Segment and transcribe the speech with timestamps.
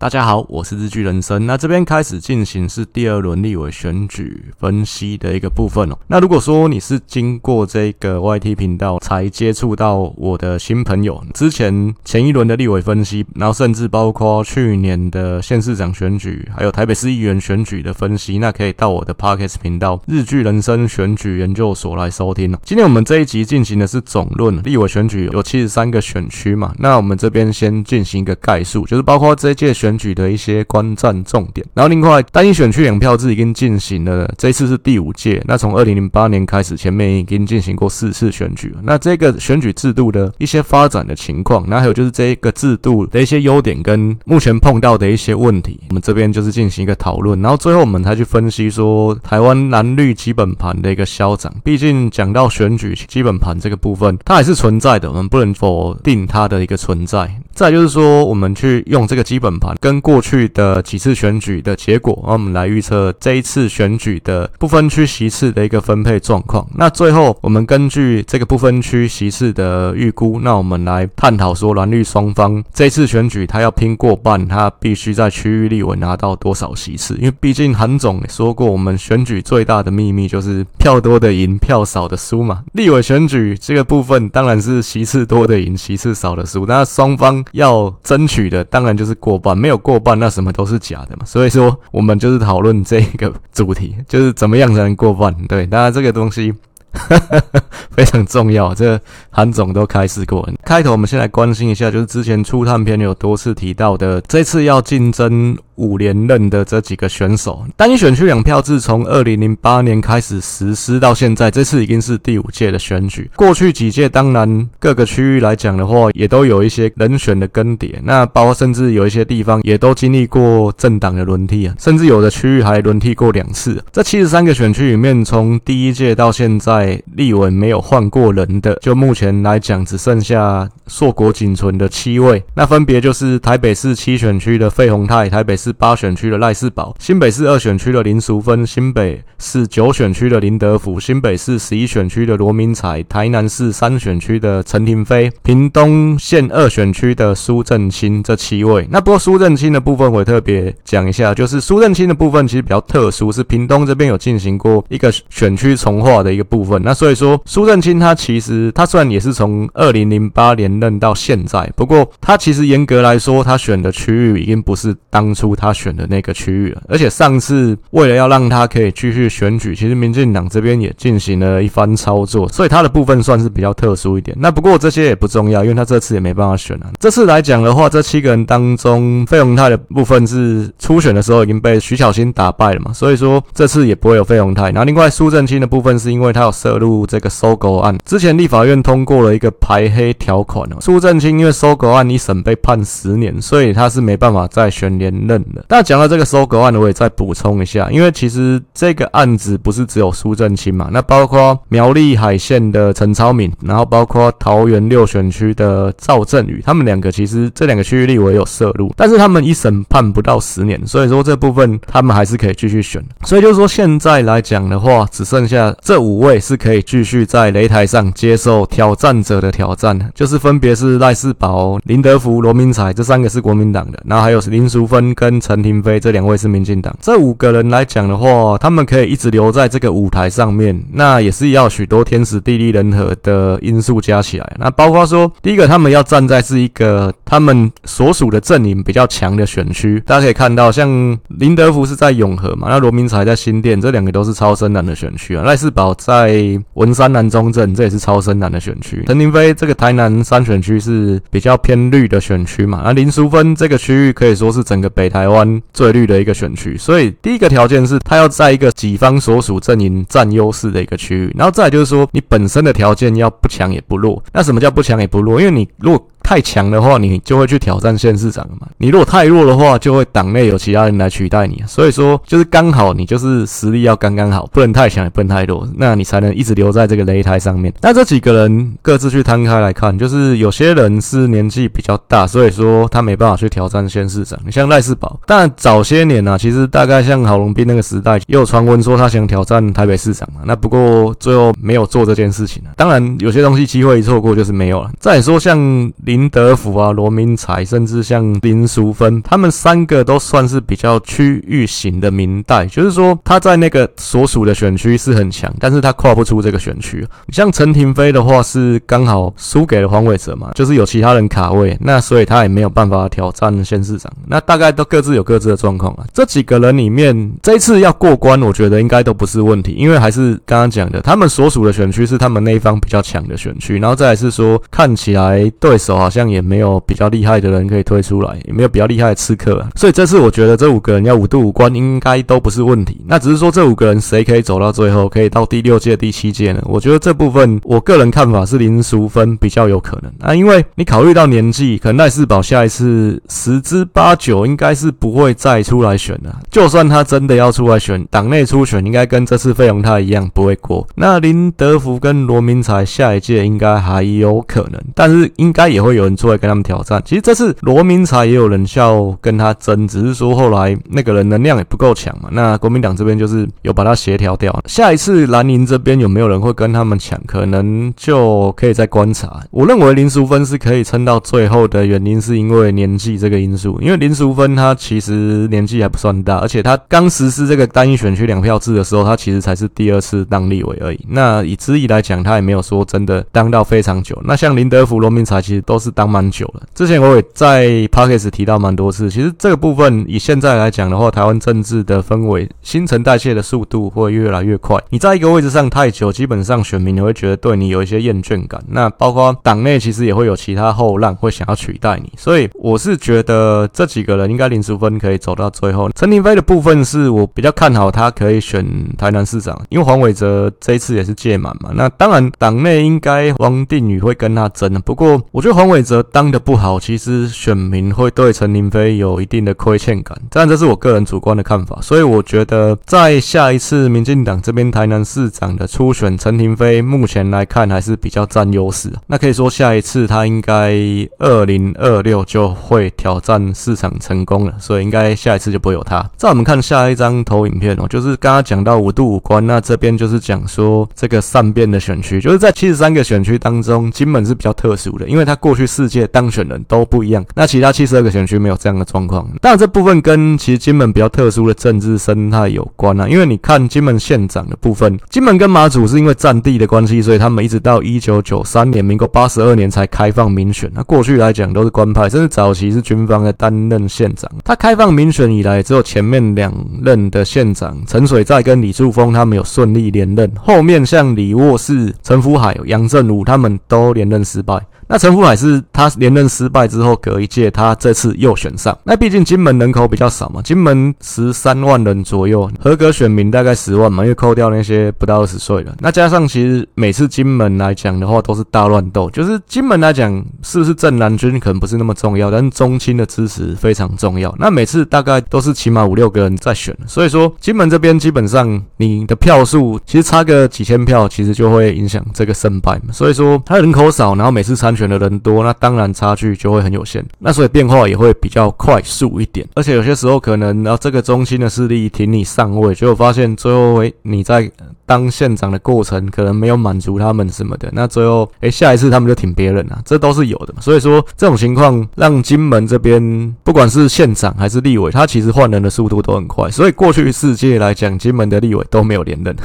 [0.00, 1.44] 大家好，我是日剧人生。
[1.44, 5.98] 那这边开始进行是第二轮立委选举分析的一个部分哦。
[6.06, 22.58] 那如果说你是经过这个 YT 频道才接触到我的新朋友，之前前一轮的立委分析，然后甚至包括去年的县市长选举，还有台北市议员选举的分析，那可以到我的 Podcast 频道日剧人生选举研究所来收听哦。
[22.62, 29.87] 今天我们这一集进行的是总论，立委选举有七十三个选区嘛，那我们这边先进行一个概述，就是包括这一届选。
[29.88, 35.42] 选举的一些观战重点，然后另外单一选区两票制已经进行了，这次是第五届。
[35.46, 38.74] 那从二零零八年开始，前面已经进行过四次选举。
[38.82, 47.40] 那这个选举制度的一些发展的情况，那还有就是这个制度的一些优点跟目前碰到的一些问题，我们这边就是进行一个讨论。
[47.40, 51.50] 然后最后我们才去分析说台湾蓝绿基本盘的一个消长。
[51.64, 57.40] 毕竟讲到选举基本盘这个部分，它还是存在的，我们不能否定它的一个存在。
[57.58, 59.74] 再就是说，我们去用这个基本盘。
[59.80, 66.64] 跟过去的几次选举的结果，然后我们来预测这一次选举的不分区席次的一个分配状况。
[66.76, 77.16] 那最后，我们根据这个不分区席次的预估，那我们来探讨说蓝绿双方这次选举，他要拼过半，他必须在区域立委拿到多少席次？
[77.16, 82.62] 因为毕竟韩总说过，我们选举最大的秘密就是票多的赢，票少的输嘛。
[82.74, 86.64] 立委选举这个部分当然是席次多的赢，席次少的输。
[86.64, 91.24] 那双方要争取的当然就是过半，没有过半，那什么都是假的嘛。
[91.24, 95.34] 所以说，我们就是讨论这个主题，就是怎么样才能过半。
[95.46, 96.52] 对，当然这个东西
[97.90, 100.48] 非常重要，这韩总都开示过。
[100.64, 105.56] 开头我们先来关心一下，就是之前初探篇有多次提到的，这次要竞争。
[105.78, 113.30] 五连任的这几个选手，单一选区两票制从二零零八年开始实施到现在，这次已经是第五届的选举。
[113.36, 117.94] 过去几届，当然各个区域来讲的话，也都有一些人选的更迭。
[118.02, 123.82] 那包括甚至有一些地方也都经历过政党的轮替啊，甚至有的区域还轮替过两次。
[123.92, 132.42] 这七十三个选区里面，从第一届到现在，立委没有换过人的，就目前来讲，只剩下硕果仅存的七位。
[132.54, 135.67] 那分别就是台北市七选区的费鸿泰，台北市。
[135.72, 148.86] 八选区的赖士葆，新北市二选区的林淑芬，新北市九选区的林德福，新北市十一选区的罗明才，台南市三选区的陈廷飞，屏东县二选区的苏震清，这七位。
[148.90, 156.80] 那不过苏震清的部分，我也特别讲一下，就是苏震清的部分其实比较特殊，是屏东这边有进行过一个选区重划的一个部分。
[156.84, 165.48] 那所以说，苏震清他其实他虽然也是从二零零八年任到现在，不过他其实严格来说，他选的区域已经不是当初。
[165.58, 174.36] 他选的那个区域了，而且上次为了要让他可以继续选举，其实民进党这边也进行了一番操作，所以他的部分算是比较特殊一点。
[174.40, 176.90] 那不过这些也不重要，因为他这次也没办法选啊。
[177.00, 184.70] 这次来讲的话，这七个人当中，费鸿泰的部分是初选的时候已经被徐巧芯打败了嘛，所以说这次也不会有费鸿泰。
[184.70, 190.76] 然后另外苏正清的部分是因为他有涉入这个搜狗案，之前立法院通过了一个排黑条款哦。
[190.80, 195.44] 苏正清因为搜狗案一审被判十年，所以他是没办法再选连任。
[195.68, 213.02] 那讲到这个搜狗案，我也再补充一下，因为其实这个案子不是只有苏正清嘛，那包括苗栗海线的陈超敏，然后包括桃园六选区的赵振宇，他们两个其实这两个区域立委有涉入，但是他们一审判不到十年，所以说这部分他们还是可以继续选。
[213.24, 225.37] 所以就是说现在来讲的话，只剩下这五位是可以继续在擂台上接受挑战者的挑战，就是分别是赖世宝、林德福、罗明才这三个是国民党的，然后还有林淑芬跟。
[225.40, 234.56] 陈亭妃这两位是民进党，这五个人来讲的话，他们可以一直留在这个舞台上面，那也是要许多天时地利人和的因素加起来。
[234.58, 245.44] 那包括说，第一个他们要站在是一个他们所属的阵营比较强的选区，大家可以看到，像林德福是在永和嘛，那罗明才在新店，这两个都是超深蓝的选区啊。
[245.44, 249.04] 赖世宝在文山南中正，这也是超深蓝的选区。
[249.06, 255.17] 陈亭妃这个台南三选区是比较偏绿的选区嘛，那林淑芬这个区域可以说是整个北台。
[255.18, 264.22] 台湾最绿的一个选区，所以第一个条件是它要在一个己方所属阵营占优势的一个区域，然后再就是说你本身的条件要不强也不弱。
[264.32, 265.40] 那什么叫不强也不弱？
[265.40, 268.68] 因为你如果太强的话，你就会去挑战县市长嘛。
[268.76, 271.64] 你如果太弱的话，就会党内有其他人来取代你。
[271.66, 277.72] 所以说，就是刚好你就是实力要刚刚好，不能太强也不能太弱，那你才能一直留在这个擂台上面。
[277.80, 284.38] 那这几个人各自去摊开来看，就是有些人是年纪比较大，所以说他没办法去挑战县市长。
[284.44, 290.42] 你像赖世宝，但早些年啊，其实大概像郝龙斌那个时代，也有传闻说他想挑战台北市长嘛。
[290.44, 292.76] 那不过最后没有做这件事情啊。
[292.76, 294.90] 当然，有些东西机会一错过就是没有了。
[295.00, 295.58] 再说像
[296.04, 296.17] 林。
[296.18, 307.06] 林德福啊、罗明才，甚至像林淑芬，他们三个都算是比较区域型的民代，就是说他在那个所属的选区是很强，但是他跨不出这个选区。
[307.28, 314.12] 像陈廷飞的话是刚好输给了黄伟哲嘛，就是有其他人卡位，那所以他也没有办法挑战县市长。
[314.26, 316.04] 那大概都各自有各自的状况啊。
[316.12, 332.98] 这几个人里面，这一次要过关，我觉得应该都不是问题，因为还是刚刚讲的，他们所属的选区是他们那一方比较强的选区，然后再来是说看起来对手啊好像也没有比较厉害的人可以推出来，也没有比较厉害的刺客啊，所以这次我觉得这五个人要五度五关应该都不是问题。
[333.06, 336.62] 那只是说这五个人谁可以走到最后，可以到第六届、第七届呢？
[336.64, 346.34] 我觉得这部分我个人看法是林淑芬比较有可能啊，因为你考虑到年纪，可能赖世宝下一次十之八九应该是不会再出来选了。
[346.50, 350.88] 就算他真的要出来选，党内初选应该跟这次费鸿泰一样不会过。
[350.94, 357.02] 那林德福跟罗明才下一届应该还有可能，但是应该也会有人出来跟他们挑战。
[357.04, 362.28] 其实这次罗明才也有人笑跟他争，只是说后来那个人能量也不够强嘛。
[362.32, 364.58] 那国民党这边就是有把他协调掉。
[364.66, 367.18] 下一次蓝营这边有没有人会跟他们抢？
[367.26, 369.42] 可能就可以再观察。
[369.50, 373.78] 我认为林淑芬是可以撑到最后的原因，是因为年纪这个因素。
[373.80, 381.04] 因为林淑芬她其实年纪还不算大，而且她刚实施这个单一选区两票制的时候，她其实才是第二次当立委而已。
[381.08, 384.16] 那以资历来讲，她也没有说真的当到非常久。
[384.24, 386.62] 那像林德福、罗明才其实都是当蛮久了。
[386.74, 394.78] 之前我也在 Podcast 提到蛮多次，其实这个部分以现在来讲的话，台湾政治的氛围、新陈代谢的速度会越来越快。
[394.90, 398.62] 你在一个位置上太久，基本上选民也会觉得对你有一些厌倦感。
[398.68, 402.12] 那包括党内其实也会有其他后浪会想要取代你。
[402.16, 405.90] 所以我是觉得这几个人应该林淑芬可以走到最后。
[405.94, 408.64] 陈亭妃的部分是我比较看好他可以选
[408.96, 411.70] 台南市长，因为黄伟哲这一次也是届满嘛。
[411.74, 414.68] 那当然党内应该王定宇会跟他争。
[414.84, 420.18] 不过我觉得黄伟哲当的不好，其实选民会对陈亭妃有一定的亏欠感。
[420.30, 421.78] 但这是我个人主观的看法。
[421.82, 428.92] 所以我觉得在下一次民进党这边台南市长的初选，陈亭妃目前来看还是比较占优势。
[429.06, 430.74] 那可以说下一次他应该
[431.18, 436.08] 二零二六就会挑战市长成功了，所以应该下一次就不会有他。
[436.16, 449.28] 再我们看下一张投影片哦，就是刚刚讲到五度五关，那这边就是讲说这个善变的选区，就是在七十三个选区当中，金门是比较特殊的，因为他过去四届当选人都不一样，那其他七十二个选区没有这样的状况。
[449.42, 460.70] 当然这部分跟其实金门比较特殊的政治生态有关啊，因为你看金门县长的部分，金门跟马祖是因为占地的关系，所以他们一直到一九九三年，民国八十二年才开放民选。
[460.74, 464.30] 那过去来讲都是官派，甚至早期是军方在担任县长。
[464.44, 474.58] 他开放民选以来，只有前面两任的县长陈水在跟李柱峰他们有顺利连任，后面像李沃士、陈福海、杨振武他们都连任失败。
[474.88, 478.76] 那陈福海是他连任失败之后，隔一届他这次又选上。
[478.84, 485.76] 那毕竟金门人口比较少嘛，金门十三万人左右，合格选民大概十万嘛，因为扣掉那些不到二十岁的。
[485.80, 489.10] 那加上其实每次金门来讲的话，都是大乱斗。
[489.10, 494.34] 就是金门来讲，是不是正蓝军可能不是那么重要，但是中青的支持非常重要。
[494.38, 502.90] 那每次大概都是起码五六个人在选，所以说金门这边基本上你的票数其实差个几千票，其实就会影响这个胜败嘛。
[502.90, 504.77] 所以说他人口少，然后每次参。
[504.78, 514.50] 选的人多，那当然差距就会很有限，那所以变化也会比较快速一点，而且有些时候可能，然后这个中心的势力挺你上位，结果发现最后诶你在
[514.86, 520.60] 当县长的过程可能没有满足他们什么的，那最后诶下一次他们就挺别人啊，这都是有的嘛。
[520.62, 529.36] 所以说这种情况让金门这边不管是县长还是立委，他其实换人的速度都很快，所以过去世界来讲，金门的立委都没有连任。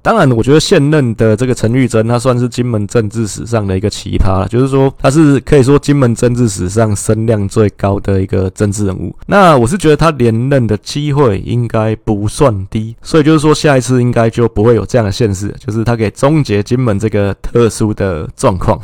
[0.00, 9.14] 当然，我觉得现任的这个陈玉珍，他算是金门政治史上的一个奇葩了，就是说他是可以说金门政治史上声量最高的一个政治人物。
[9.26, 18.80] 那我是觉得他连任的机会应该不算低，所以就是说下一次应该就不会有这样的现实，就是他可以终结金门这个特殊的状况。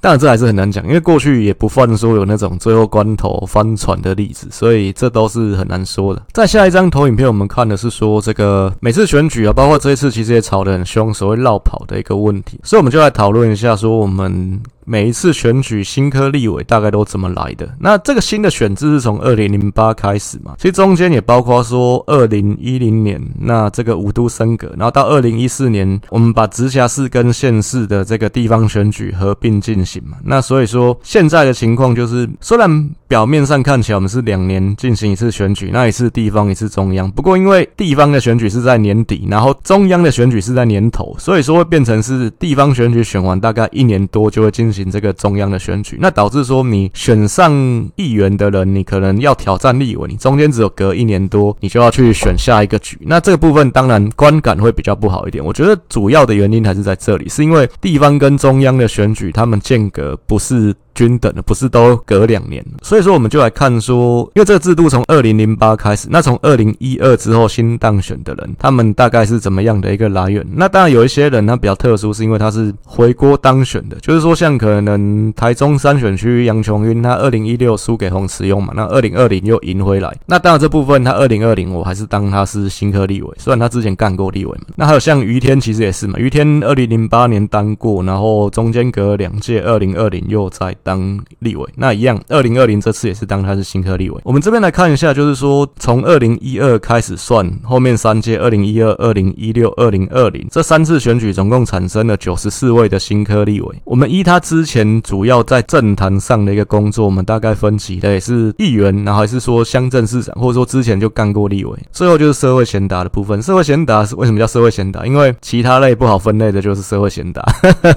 [0.00, 6.22] 当然这还是很难讲，因为过去也不算说有那种最后关头翻船的例子，所以这都是很难说的。
[6.32, 14.60] 在下一张投影片，我们看的是说这个每次选举啊，包括这一次其实也吵得很凶，所谓落跑的一个问题，所以我们就来讨论一下，说说我们。
[14.88, 17.68] 每一次选举新科立委大概都怎么来的？
[17.80, 20.54] 那这个新的选制是从二零零八开始嘛？
[20.58, 30.18] 其实中间也包括说二零一零年那这个五都升格，然后到二零一四年我们把直辖市跟县市的这个地方选举合并进行嘛。
[30.22, 44.75] 那所以说现在的情况就是，虽然表面上看起来我们是两年进行一次选举，那一次地方一次中央，不过因为地方的选举是在年底，然后中央的选举是在年头，所以说会变成是地方选举选完大概一年多就会进行。
[44.76, 47.50] 行这个中央的选举，那导致说你选上
[47.96, 55.42] 议员的人，你可能要挑战立委，你中间只有隔一年多，你就要去选下一个局，那这个部分当然观感会比较不好一点。
[55.42, 60.74] 我觉得主要的原因还是在这里，是因为地方跟中央的选举，他们间隔不是。
[60.96, 70.44] 均等的不是都隔两年，所以说我们就来看说，因为这个制度从二零零八开始，那从二零一二之后新当选的人，他们大概是怎么样的一个来源？
[70.54, 84.64] 那当然有一些人他比较特殊，是因为他是回锅当选的，就是说像可能台中三选区杨琼晕，他二零一六输给洪慈庸嘛，那二零二零又赢回来，那当然这部分他二零二零我还是当他是新科立委，虽然他之前干过立委嘛。
[84.76, 94.20] 那还有像余天其实也是嘛，余天二零零八年当过，然后中间隔两届，二零二零又再当立委，那一样，二零二零这次也是当他是新科立委。
[94.22, 103.82] 我们这边来看一下，就是说从二零一二开始算，后面三届，二零一二、二零一六、二零二零这三次选举，总共产生了九十四位的新科立委。
[103.84, 111.76] 我们依他之前主要在政坛上的一个工作，我们大概分几类，是议员，然后还是说乡镇市长，或者说之前就干过立委。
[111.90, 113.42] 最后就是社会贤达的部分。
[113.42, 115.04] 社会贤达是为什么叫社会贤达？
[115.04, 117.42] 因为其他类不好分类的，就是社会贤达。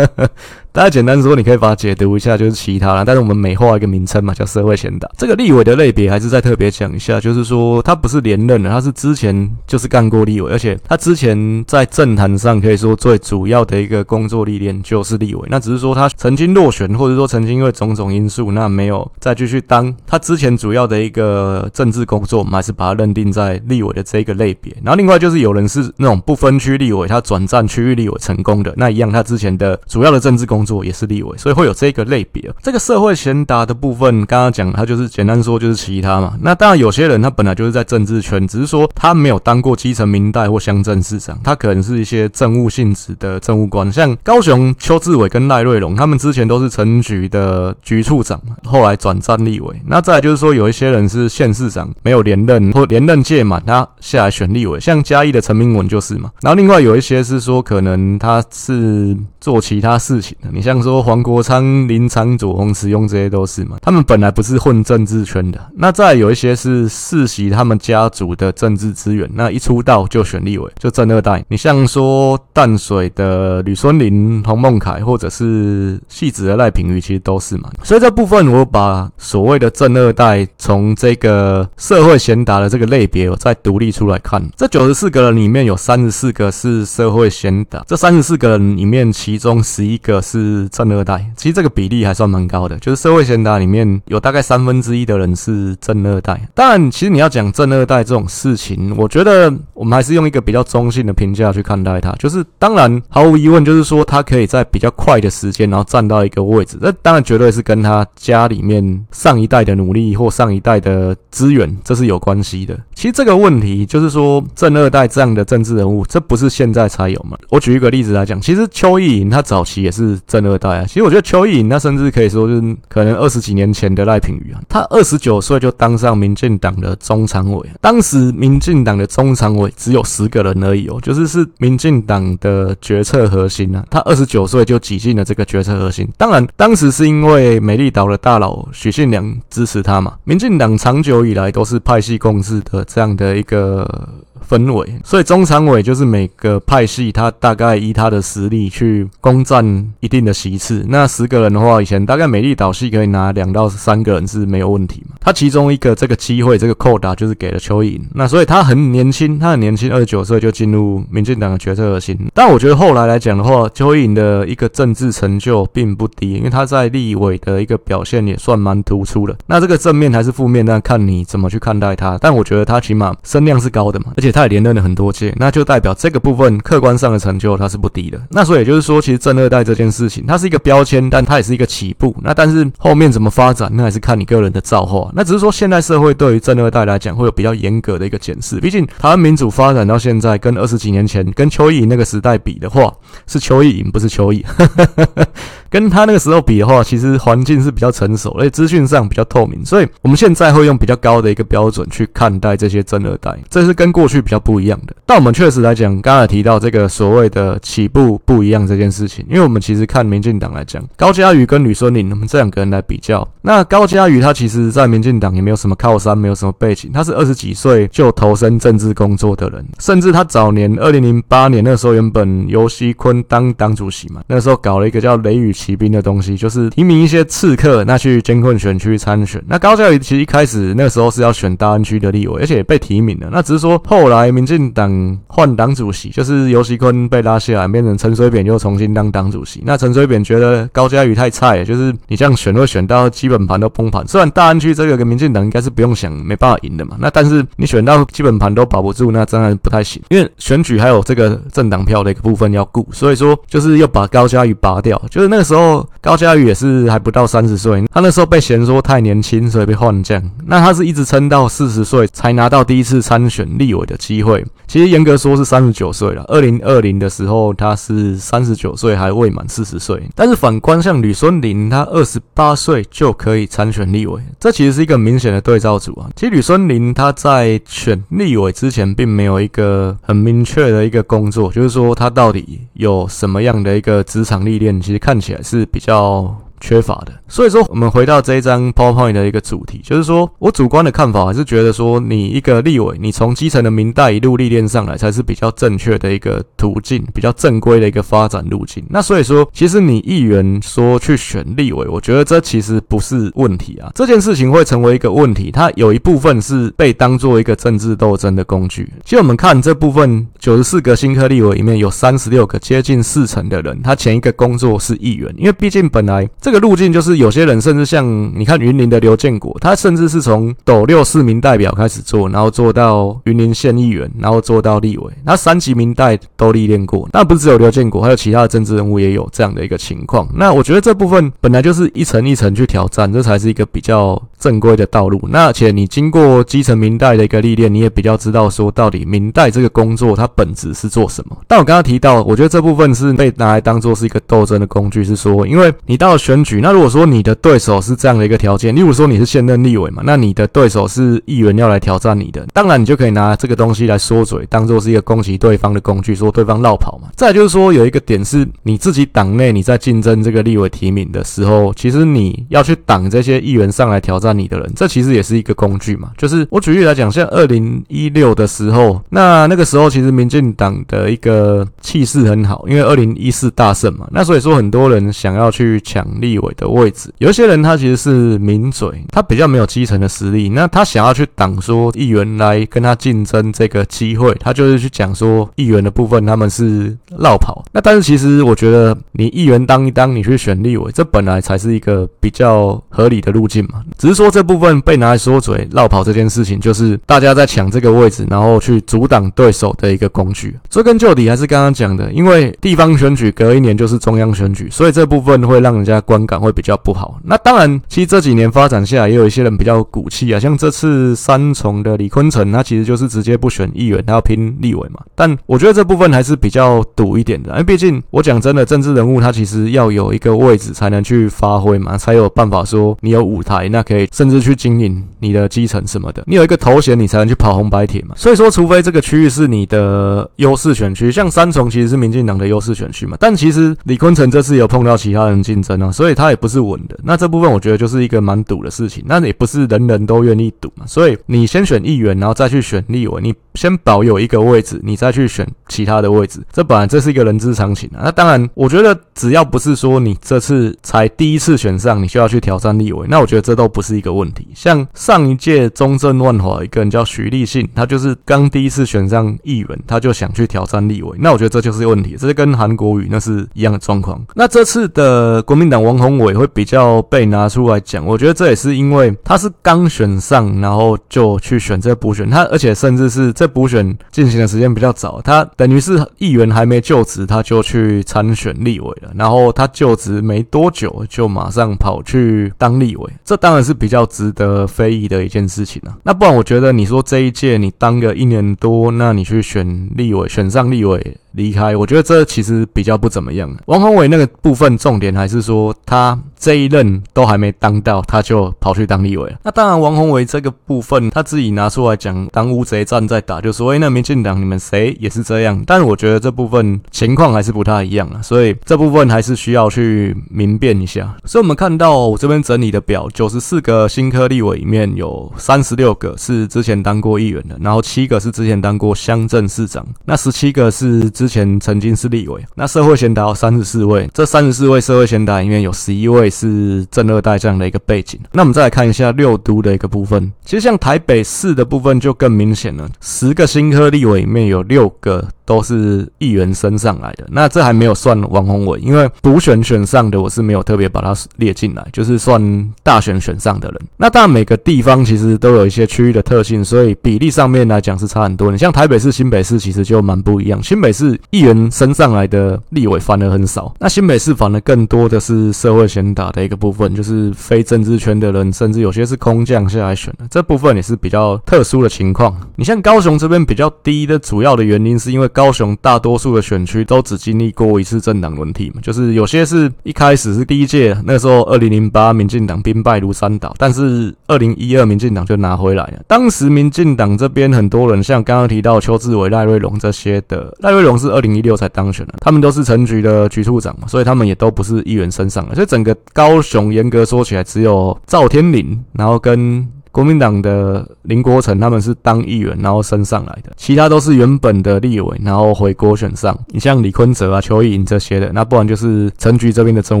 [0.72, 3.04] 大家简单说，你可以把它解读一下，就是其他啦。
[3.04, 5.10] 但是我们美化一个名称嘛，叫社会贤达。
[5.18, 15.44] 这个立委的类别还是再特别讲一下，就是说他不是连任的，他是之前就是干过立委，而且他之前在政坛上可以说最主要的一个工作历练就是立委。
[15.50, 19.92] 那只是说他曾经落选，或者说曾经因为种种因素，那没有再继续当。
[20.06, 24.72] 他之前主要的一个政治工作，我们还是把它认定在立委的这个类别。
[24.84, 30.59] 然后另外就是有人是那种不分区立委，他转战区域立委成功的，那一样他之前的主要的政治工。
[30.60, 32.52] 工作也是立委，所以会有这个类别。
[32.62, 36.34] 这个社会贤达的部分，刚刚讲他就是简单说就是其他嘛。
[36.42, 49.74] 那当然有些人他本来就是在政治圈，只是说他没有当过基层民代或乡镇市长，他可能是一些政务性质的政务官，像高雄邱志伟跟赖瑞龙，他们之前都是城局的局处长，后来转战立委。
[49.86, 56.30] 那再来就是说有一些人是县市长没有连任或连任届满，他下来选立委，像嘉义的陈明文就是嘛。
[56.42, 60.49] 然后另外有一些是说可能他是做其他事情的。
[60.52, 65.60] 你像说黄国昌、林昶佐、洪慈庸这些都是嘛，他们本来不是混政治圈的。
[65.76, 71.44] 那再有一些是世袭他们家族的政治资源，那一出道就选立委，就政二代。
[71.48, 77.70] 你像说淡水的吕孙林、洪孟凯，或者是戏子的赖品妤，其实都是嘛。
[77.82, 84.42] 所以这部分我把所谓的政二代从这个社会贤达的这个类别，我再独立出来看。
[84.56, 90.39] 这九十四个人里面有三十四个是社会贤达，这三十四个人里面，其中十一个是。
[90.40, 96.40] 是正二代，其实这个比例还算蛮高的，就是社会贤达里面有大概三分之一的人是正二代。
[96.54, 102.10] 当然，其实你要讲正二代这种事情，我觉得我们还是用一个比较中性的评价去看待它。
[102.12, 112.78] 就是当然，毫无疑问，就是说他可以在比较快的时间，然后站到一个位置，那当然绝对是跟他家里面上一代的努力或上一代的资源，这是有关系的。
[112.94, 117.36] 其实这个问题就是说，正二代这样的政治人物，这不是现在才有嘛？
[117.50, 120.18] 我举一个例子来讲，其实邱意莹他早期也是。
[120.30, 144.08] 政二代啊，其实我觉得邱意莹他甚至可以说就是可能二十几年前的赖品妤啊，他二十九岁就当上民进党的中常委，当时民进党的中常委只有十个人而已哦，就是是民进党的决策核心啊，他二十九岁就挤进了这个决策核心，当然当时是因为美丽岛的大佬许信良支持他嘛，民进党长久以来都是派系共治的这样的一个。
[144.40, 150.84] 分委，所以中常委就是每个派系，他大概依他的实力去攻占一定的席次。
[150.88, 155.16] 那十个人的话，以前大概美丽岛系可以拿两到三个人是没有问题嘛。
[155.20, 158.00] 他其中一个这个机会，这个扣打就是给了邱莹。
[158.14, 162.18] 那所以他很年轻，他很年轻，二十九岁就进入民进党的决策核心。
[162.34, 169.36] 但我觉得后来来讲的话，邱莹的一个政治成就并不低，因为他在立委的一个表现也算蛮突出的。
[169.46, 172.18] 那这个正面还是负面，那看你怎么去看待他。
[172.20, 174.40] 但我觉得他起码声量是高的嘛，而且他。
[174.40, 178.18] 也连任了很多届，那就代表这个部分客观上的成就它是不低的。
[178.30, 182.16] 那所以也就是说，其实正二代这件事情，它是一个标签，但它也是一个起步。
[182.22, 185.10] 那但是后面怎么发展，那还是看你个人的造化。
[185.14, 188.58] 那只是说，现代社会对于正二代来讲，会有比较严格的一个检视。
[188.60, 192.90] 毕竟台湾民主发展到现在，跟二十几年前跟邱意莹那个时代比的话，
[193.26, 194.42] 是邱意莹，不是邱意。
[195.70, 204.94] 跟他那个时候比的话，其实环境是比较成熟，而且资讯上比较透明，所以我们现在会用比较高的一个标准去看待这些真二代，这是跟过去比较不一样的。
[205.06, 225.54] 但我们确实来讲，刚才提到这个所谓的起步不一样这件事情，因为我们其实看民进党来讲，高嘉瑜跟吕孙林，我们这两个人来比较，那高嘉瑜他其实在民进党也没有什么靠山，没有什么背景，他是二十几岁就投身政治工作的人，甚至他早年二零零八年那时候原本尤锡坤当党主席嘛，那时候搞了一个叫雷雨。
[225.60, 229.42] 骑兵的东西，就是提名一些刺客，那去监控选区参选。
[229.46, 233.28] 那高嘉瑜其实一开始那个时候是要选大安区的立委，而且也被提名了。
[233.30, 239.62] 那只是说后来民进党换党主席，就是游锡堃被拉下来，变成陈水扁又重新当党主席。
[239.66, 244.06] 那陈水扁觉得高嘉瑜太菜，就是你这样选会选到基本盘都崩盘。
[244.08, 246.96] 虽然大安区这个跟民进党应该是不用想，没办法赢的嘛。
[246.98, 250.00] 那但是你选到基本盘都保不住，那当然不太行。
[250.08, 255.00] 因为选举还有这个政党票的一个部分要顾，所以说就是又把高嘉瑜拔掉。
[255.10, 260.22] 就是那个时候高嘉瑜也是还不到三十岁，他那时候被嫌说太年轻，所以被换将。
[260.46, 264.44] 那他是一直撑到四十岁才拿到第一次参选立委的机会。
[264.68, 266.22] 其实严格说是三十九岁了。
[266.28, 270.00] 二零二零的时候他是三十九岁，还未满四十岁。
[270.14, 276.08] 但是反观像吕孙林，他二十八岁就可以参选立委，这其实是一个明显的对照组啊。
[276.14, 286.36] 其实吕孙林他在选立委之前，并没有一个很明确的一个工作，就是说他到底有什么样的一个职场历练，其实看起来是比较。
[286.60, 298.84] 缺乏的，所以说我们回到这一张 PowerPoint 的一个主题，就是说我主观的看法还是觉得说，你一个立委，你从基层的民代一路历练上来，才是比较正确的一个途径，比较正规的一个发展路径。
[298.90, 303.90] 那所以说，其实你议员说去选立委，我觉得这其实不是问题啊。
[303.94, 308.92] 这件事情会成为一个问题，它有一部分是被当做一个政治斗争的工具。
[309.04, 318.04] 其实我们看这部分九十四个新科立委里面有三十六个，接近四成的人，他前一个工作是议员，因为毕竟本来这这个路径就是有些人甚至像
[318.34, 327.08] 你看云林的刘建国，他甚至是从斗六市民代表开始做，然后做到云林县议员，然后做到立委，他三级民代都历练过。
[327.12, 330.28] 那不是只有刘建国，还有其他的政治人物也有这样的一个情况。
[330.34, 335.20] 那我觉得这部分本来就是一层一层去挑战，这才是一个比较正规的道路。
[335.28, 341.38] 那而且你经过基层民代的一个历练，你也比较知道说到底民代这个工作它本质是做什么。
[341.46, 357.08] 但我刚刚提到，我觉得这部分是被拿来当做是一个斗争的工具，是说因为你到了选举，那如果说你的对手是这样的一个条件，例如说你是现任立委嘛，那你的对手是议员要来挑战你的，当然你就可以拿这个东西来说嘴，当做是一个攻击对方的工具，说对方绕跑嘛。
[357.14, 366.10] 再就是说有一个点是，你自己党内你在竞争这个立委提名的时候，其实你要去挡这些议员上来挑战你的人，这其实也是一个工具嘛。
[366.16, 377.12] 就是我举例来讲，像二零一六的时候，那那个时候其实民进党的一个气势很好，因为二零一四大胜嘛，那所以说很多人想要去抢立立委的位置。
[377.18, 387.64] 有一些人他其实是名嘴，他比较没有基层的实力，那他想要去挡说议员来跟他竞争这个机会，他就是去讲说议员的部分他们是落跑。
[387.72, 393.82] 那但是其实我觉得你议员当一当，你去选立委，这本来才是一个比较合理的路径嘛。
[393.98, 400.56] 只是说这部分被拿来说嘴落跑这件事情，就是大家在抢这个位置，然后去阻挡对手的一个工具。
[400.68, 407.18] 追根究底还是刚刚讲的，因为地方选举隔一年就是中央选举，所以这部分会让人家关感会比较不好。
[407.24, 415.00] 那当然，其实这几年发展下来，也有一些人比较骨气啊，像这次三重的李坤城，他其实就是直接不选议员，他要拼立委嘛。
[415.14, 426.22] 但我觉得这部分还是比较赌一点的，因为毕竟我讲真的，政治人物他其实要有一个位置才能去发挥嘛，才有办法说你有舞台，那可以甚至去经营你的基层什么的。
[426.26, 428.14] 你有一个头衔，你才能去跑红白帖嘛。
[428.16, 433.16] 所以说，除非这个区域是你的优势选区，像三重其实是民进党的优势选区嘛。
[433.20, 436.98] 但其实李坤城这次有碰到其他人竞争啊，所以他也不是稳的。
[437.04, 448.00] 那这部分我觉得就是一个蛮赌的事情，那也不是人人都愿意赌嘛，所以你先选议员，然后再去选立委，你先保有一个位置，你再去选其他的位置，这本来这是一个人之常情啊。
[448.04, 454.48] 那当然，我觉得只要不是说你这次才第一次选上，你就要去挑战立委，那我觉得这都不是一个问题。
[454.54, 464.18] 像上一届中正万华一个人叫徐立信，他就是刚第一次选上议员，他就想去挑战立委，那我觉得这就是问题，这是跟韩国瑜那是一样的状况。
[464.34, 467.02] 那这次的国民党王宏伟会比较。
[467.10, 485.98] 被拿出来讲，我觉得这也是因为他是刚选上，然后就去选这补选，他而且甚至是这补选进行的时间比较早，他等于是议员还没就职，他就去参选立委了，然后他就职没多久就马上跑去当立委，这当然是比较值得非议的一件事情啊。
[486.04, 491.16] 那不然我觉得你说这一届你当个一年多，那你去选立委，选上立委。
[491.32, 493.54] 离开，我觉得这其实比较不怎么样。
[493.66, 499.36] 王宏伟那个部分重点还是说，他这一任都还没当到，他就跑去当立委了。
[499.44, 511.14] 那当然，王宏伟这个部分他自己拿出来讲，当乌贼战在打，就说：“哎，那民进党你们谁也是这样。”但是我觉得这部分情况还是不太一样啊，所以这部分还是需要去明辨一下。
[511.24, 521.08] 所以我们看到我这边整理的表，九十四个新科立委里面有三十六个是之前当过议员的，然后七个是之前当过乡镇市长，那十七个是。
[521.20, 528.18] 之前曾经是立委，那社会贤达有三十四位，这三十四位社会贤达里面有十一位是正二代这样的一个背景。
[528.32, 535.28] 那我们再来看一下六都的一个部分，其实像台北市的部分就更明显了，十个新科立委里面有六个。
[535.50, 542.40] 都是议员升上来的，那这还没有算王宏伟，因为补选选上的我是没有特别把它列进来，就是算
[542.84, 543.80] 大选选上的人。
[543.96, 548.52] 那当然每个地方其实都有一些区域的特性，所以比例上面来讲是差很多。
[548.52, 562.34] 你像台北市、新北市其实就蛮不一样，新北市议员升上来的立委反而很少，那新北市反而更多的是社会贤达的一个部分，就是非政治圈的人，甚至有些是空降下来选的，这部分也是比较特殊的情况。
[562.56, 565.50] 你像高雄这边比较低的主要的原因是因为高。
[565.50, 576.00] 雄大多数的选区都只经历过一次政党轮替嘛，就是有些是一开始是第一届，那时候二零零八民进党兵败如山倒，但是二零一二民进党就拿回来了。
[576.06, 589.66] 当时民进党这边很多人，像刚刚提到邱志伟、赖瑞龙这些的，赖瑞龙是二零一六才当选的，他们都是陈局的局处长嘛，所以他们也都不是议员身上的，所以整个高雄严格说起来，只有赵天林，然后跟。
[589.92, 596.38] 国民党的林国成他们是当议员然后升上来的，其他都是原本的立委然后回国选上。
[596.48, 600.00] 你像李坤泽啊、邱意莹这些的，那不然就是陈局这边的政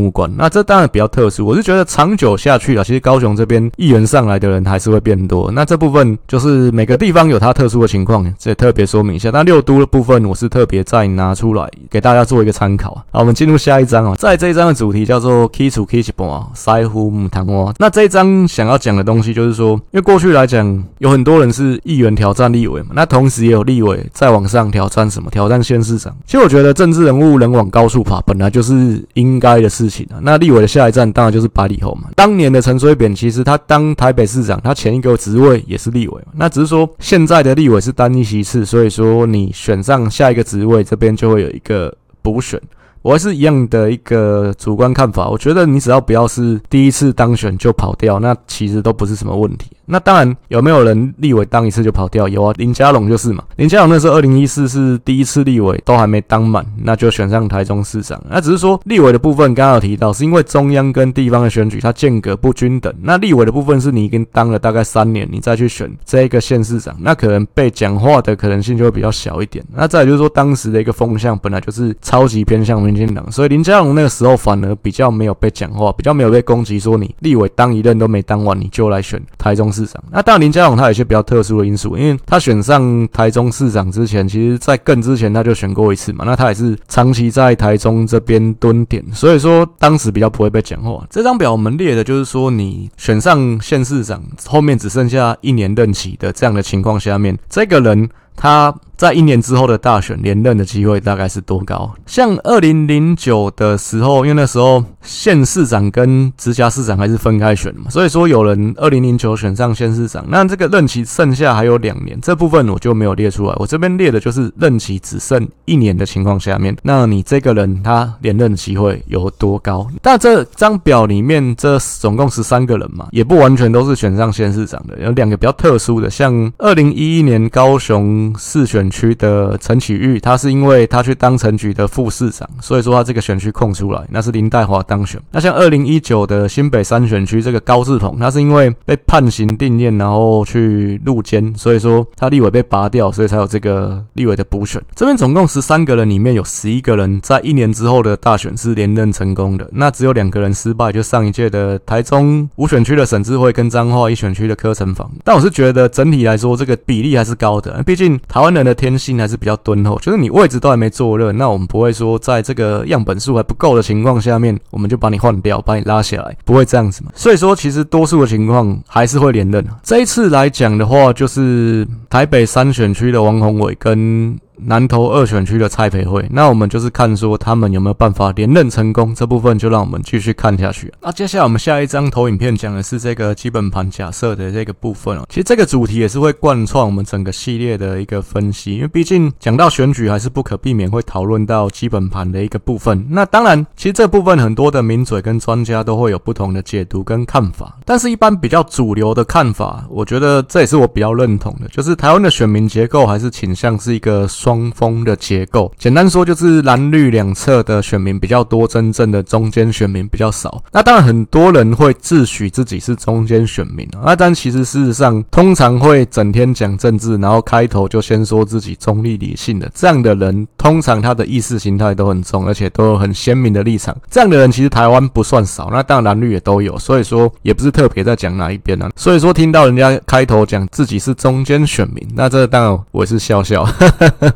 [0.00, 0.30] 务官。
[0.36, 5.50] 那这当然比较特殊，我是觉得长久下去啊，其实高雄这边议员上来的人还是会变多。
[5.50, 9.30] 那这部分就是每个地方有它特殊的情况，这也特别说明一下。
[9.30, 12.94] 那六都的部分，我是特别再拿出来给大家做一个参考。
[13.10, 17.72] 好，我们进入下一章啊，在这一章的主题叫做 “Key to Key to 啊，腮胡母汤哇”。
[17.78, 19.79] 那这一章想要讲的东西就是说。
[19.90, 25.30] 因为过去来讲，有很多人是议员挑战立委嘛，那同时也有立委在往上挑战什么？
[25.30, 26.14] 挑战县市长。
[26.26, 30.20] 其实我觉得政治人物人往高处爬，本来就是应该的事情啊。
[30.22, 32.08] 那立委的下一站当然就是百里侯嘛。
[32.14, 36.32] 当年的陈水扁，其实他当台北市长，他前一个职位也是立委嘛。
[36.36, 42.60] 那只是说现在的立委是单一席次，所以说你选上下一个职位，这边就会有一个补选。
[43.02, 49.70] 我还是一样的一个主观看法，我觉得你只要不要是第一次当选就跑掉，那其实都不是什么问题。
[49.86, 52.28] 那当然，有没有人立委当一次就跑掉？
[52.28, 53.42] 有啊，林佳龙就是嘛。
[53.56, 58.22] 林佳龙那时候二零一四是第一次立委，都还没当满，那就选上台中市长。
[58.30, 62.94] 那只是说立委的部分，刚刚有提到，是因为中央跟地方的选举它间隔不均等。
[63.02, 69.64] 那立委的部分是你已经当了大概三年，你再去选这个县市长，那可能被讲话的可能性就会比较小一点。
[69.74, 80.02] 那再就是说，当时的一个风向本来就是超级偏向民进党，所以林佳龙那个时候反而比较没有被讲话，比较没有被攻击，说你立委当一任都没当完，你就来选台中市长。
[80.10, 86.24] 那当然林佳龙他有一些比较特殊的因素，因为他选上台中市长之前，其实在更之前他就选过一次嘛。
[86.26, 91.06] 那他也是长期在台中这边蹲点，所以说当时比较不会被讲话。
[91.08, 98.74] 这张表我们列的就是说，你选上县市长后面只剩下一年任期的这样的情况下面，这个人他。
[99.00, 101.90] 在一年之后的大选连任的机会大概是多高？
[102.04, 113.54] 像二零零九的时候，因为那时候县市长跟直辖市长还是分开选的嘛，所以说有人二零零九选上县市长，那这个任期剩下还有两年，这部分我就没有列出来。
[113.56, 119.88] 我这边列的就是任期只剩一年的情况下面，那你这个人他连任的机会有多高？
[120.02, 128.90] 但这张表里面这总共十三个人嘛，也不完全都是选上县市长的，有两个比较特殊的，像二零一一年高雄市选。
[128.90, 135.20] 区的陈启玉，他是因为他去当陈局的副市长，所以说他这个选区空出来，那是林岱华当选。
[135.30, 144.82] 那像二零一九的新北三选区这个高志鹏，他是因为被判刑定谳，然后去入监，所以说他立委被拔掉，所以才有这个立委的补选。
[144.96, 155.08] 这边总共十三个人，里面有十一个人在一年之后的大选是连任成功的，那只有两个人失败，就上一届的台中五选区的沈智慧跟彰化一选区的柯成芳。
[155.22, 158.74] 但我是觉得整体来说，这个比例还是高的，毕竟台湾人的。
[158.80, 167.10] 天性还是比较敦厚，就是你位置都还没坐热，那我们不会说在这个样本数还不够的情况下面，我们就把你换掉，把你拉下来，不会这样子嘛。
[167.14, 169.62] 所以说，其实多数的情况还是会连任。
[169.82, 174.34] 这一次来讲的话，就是台北三选区的王宏伟跟。
[174.64, 180.92] 南投二选区的蔡培慧，那我们就是看说他们有没有办法连任成功，这部分就让我们继续看下去。
[181.00, 185.26] 那接下来我们下一张投影片讲的是这个基本盘假设的这个部分哦。
[185.28, 193.06] 其实这个主题也是会贯穿我们整个系列的一个分析，因为毕竟讲到选举还是不可避免会讨论到基本盘的一个部分。
[193.08, 204.49] 那当然，其实这部分很多的名嘴跟专家都会有不同的解读跟看法，但是一般比较主流的看法，我觉得这也是我比较认同的，就是台湾的选民结构还是倾向是一个双。
[204.50, 205.72] 双峰的结构。
[205.78, 210.60] 简单说就是蓝绿两侧的选民比较多，真正的中间选民比较少。
[210.72, 223.96] 那当然很多人会自诩自己是中间选民啊，那但其实事实上通常会整天讲政治，然后开头就先说自己中立理性的这样的人，通常他的意识形态都很重，而且都有很鲜明的立场。
[224.10, 228.90] 这样的人其实台湾不算少，那当然蓝绿也都有，所以说也不是特别在讲哪一边啊。
[228.96, 233.64] 所以说听到人家开头讲自己是中间选民，那这当然我也是笑笑。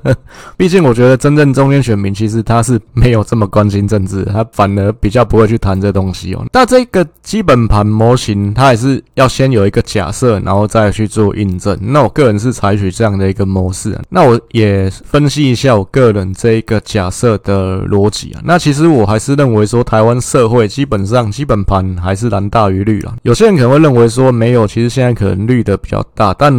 [0.57, 6.45] 毕竟我觉得真正中间选民其实他是没有这么关心政治，他反而比较不会去谈这东西哦。
[6.53, 11.77] 那这个基本盘模型，它还是要先有一个假设，然后再去做印证。
[11.81, 14.03] 那我个人是采取这样的一个模式啊。
[14.09, 18.40] 那我也分析一下我个人这一个假设的逻辑啊。
[18.45, 23.14] 那其实我还是认为说，台湾社会基本上基本盘还是蓝大于绿啊。
[23.23, 26.53] 有些人可能会认为说没有，其实现在可能绿的比较大，但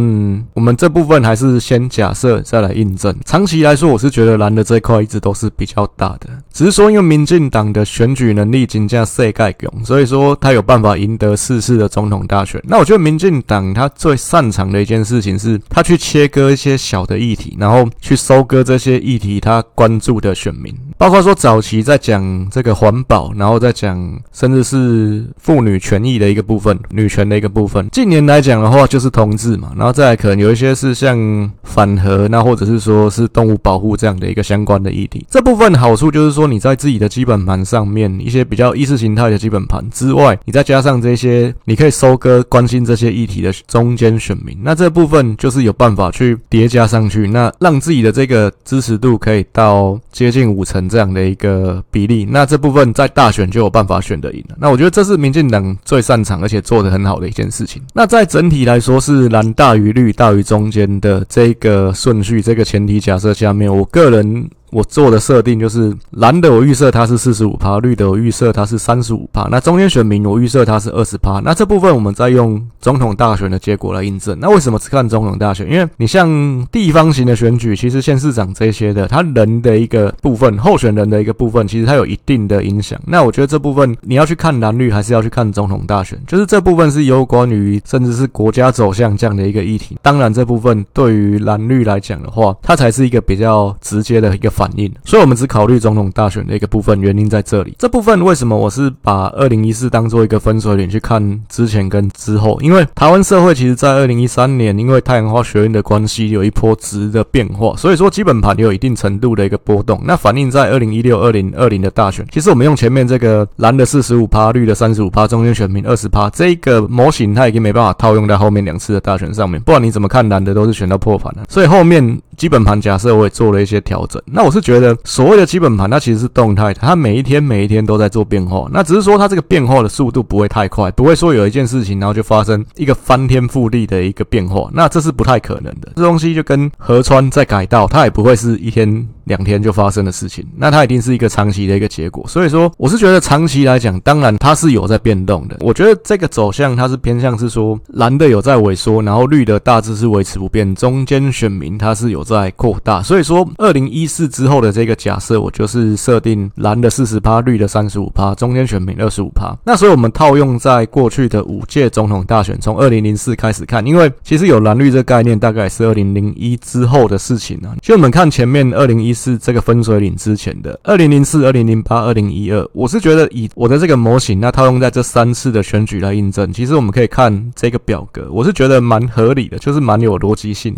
[0.54, 3.14] 我们这部分还是先假设再来印证。
[3.36, 12.58] 长期来说，我是觉得蓝的这一块一直都是比较大的，只是说因为民进党的选举能力仅加世盖勇，所以说他有办法赢得四次的总统大选。
[12.64, 27.86] 那我觉得民进党他最擅长的一件事情是，他去切割一些小的议题，然后去收割这些议题他关注的选民，包括说早期在讲这个环保，然后再讲甚至是妇女权益的一个部分，女权的一个部分。
[27.92, 35.26] 近年来讲的话，就是同志嘛，然后再来可能有一些是像反核，那或者是说是动物保护这样的一个相关的议题。
[35.30, 44.56] 这部分好处就是说你在自己的基本盘上面一些比较意识形态的基本盘之外，你再加上这些，你可以收割关心这些议题的中间选民。
[44.62, 52.26] 那这部分就是有办法去叠加上去，那让自己的这个支持度可以到接近五成这样的一个比例。
[52.28, 54.56] 那这部分在大选就有办法选得赢了。
[54.58, 57.82] 那我觉得这是民进党最擅长而且做得很好的一件事情。
[57.94, 64.48] 那在整体来说是蓝大于绿大于中间的这个顺序，这个前提假设下面，我个人。
[64.70, 69.46] 我做的设定就是蓝的，我预设它是四十五趴；绿的，我预设它是三十五趴。
[69.50, 71.40] 那中间选民，我预设它是二十趴。
[71.44, 74.36] 那这部分我们再用总统大选的结果来印证。
[74.40, 75.70] 那为什么只看总统大选？
[75.70, 83.00] 因为你像地方型的选举，其实县市长这些的，他人的一个部分，候选人的一个部分，其实它有一定的影响。
[83.06, 86.18] 那我觉得这部分你要去看蓝绿，还是要去看总统大选？
[86.26, 89.96] 就是这部分是有关于甚至是国家走向这样的一个议题。
[90.02, 94.50] 当然，这部分对于蓝绿来讲的话，它才是一个比较直接的一个。
[94.56, 97.74] 反应，所以我们只考虑总统大选的一个部分，原因在这里。
[97.78, 102.58] 这部分为什么我是把二零一四当做一个分水岭去看之前跟之后？
[102.62, 110.00] 因为台湾社会其实在二零一三年，因为太阳花学运的关系，有一波值的变化，所以说基本盘有一定程度的一个波动。
[110.04, 119.60] 那反映在二零一六、二零二零的大选，其实我们用前面这个蓝的四十五趴，绿的三十五趴，中间选民二十趴这个模型，它已经没办法套用在后面两次的大选上面。
[119.60, 121.42] 不然你怎么看蓝的都是选到破盘的？
[121.50, 124.22] 所以后面基本盘假设我也做了一些调整。
[124.24, 128.68] 那我是觉得所谓的基本盘，它其实是动态的，它每一天每一天都在做变化。
[128.72, 135.90] 那只是说它这个变化的速度不会太快，不会说有一件事情然后就发生一个翻天覆地的一个变化，那这是不太可能的。
[135.96, 142.24] 这东西就跟河川在改道，它也不会是一天两天就发生的事情，那它一定是一个长期的一个结果。
[142.28, 145.56] 所以说，我是觉得长期来讲，当然它是有在变动的。
[145.58, 153.02] 我觉得这个走向它是偏向是说蓝的有在萎缩，然后绿的大致是维持不变，中间选民它是有在扩大。
[153.02, 159.52] 所以说，二零一四之后的这个假设，我就是设定蓝的四十趴，绿的三十五趴，中间选民二十五趴。
[159.64, 167.74] 那所以我们套用在过去的五届总统大选，从二零零四开始看，因为其实有蓝绿这个概念，大概是二零零一之后的事情啊。
[167.80, 169.16] 其实我们看前面二零一。
[169.16, 180.76] 四这个分水岭之前的二零零四、二零零八、二零一二，我是觉得以我的这个模型，那套用在这三次的选举来印证，其实我们可以看这个表格，我是觉得蛮合理的，就是蛮有逻辑性。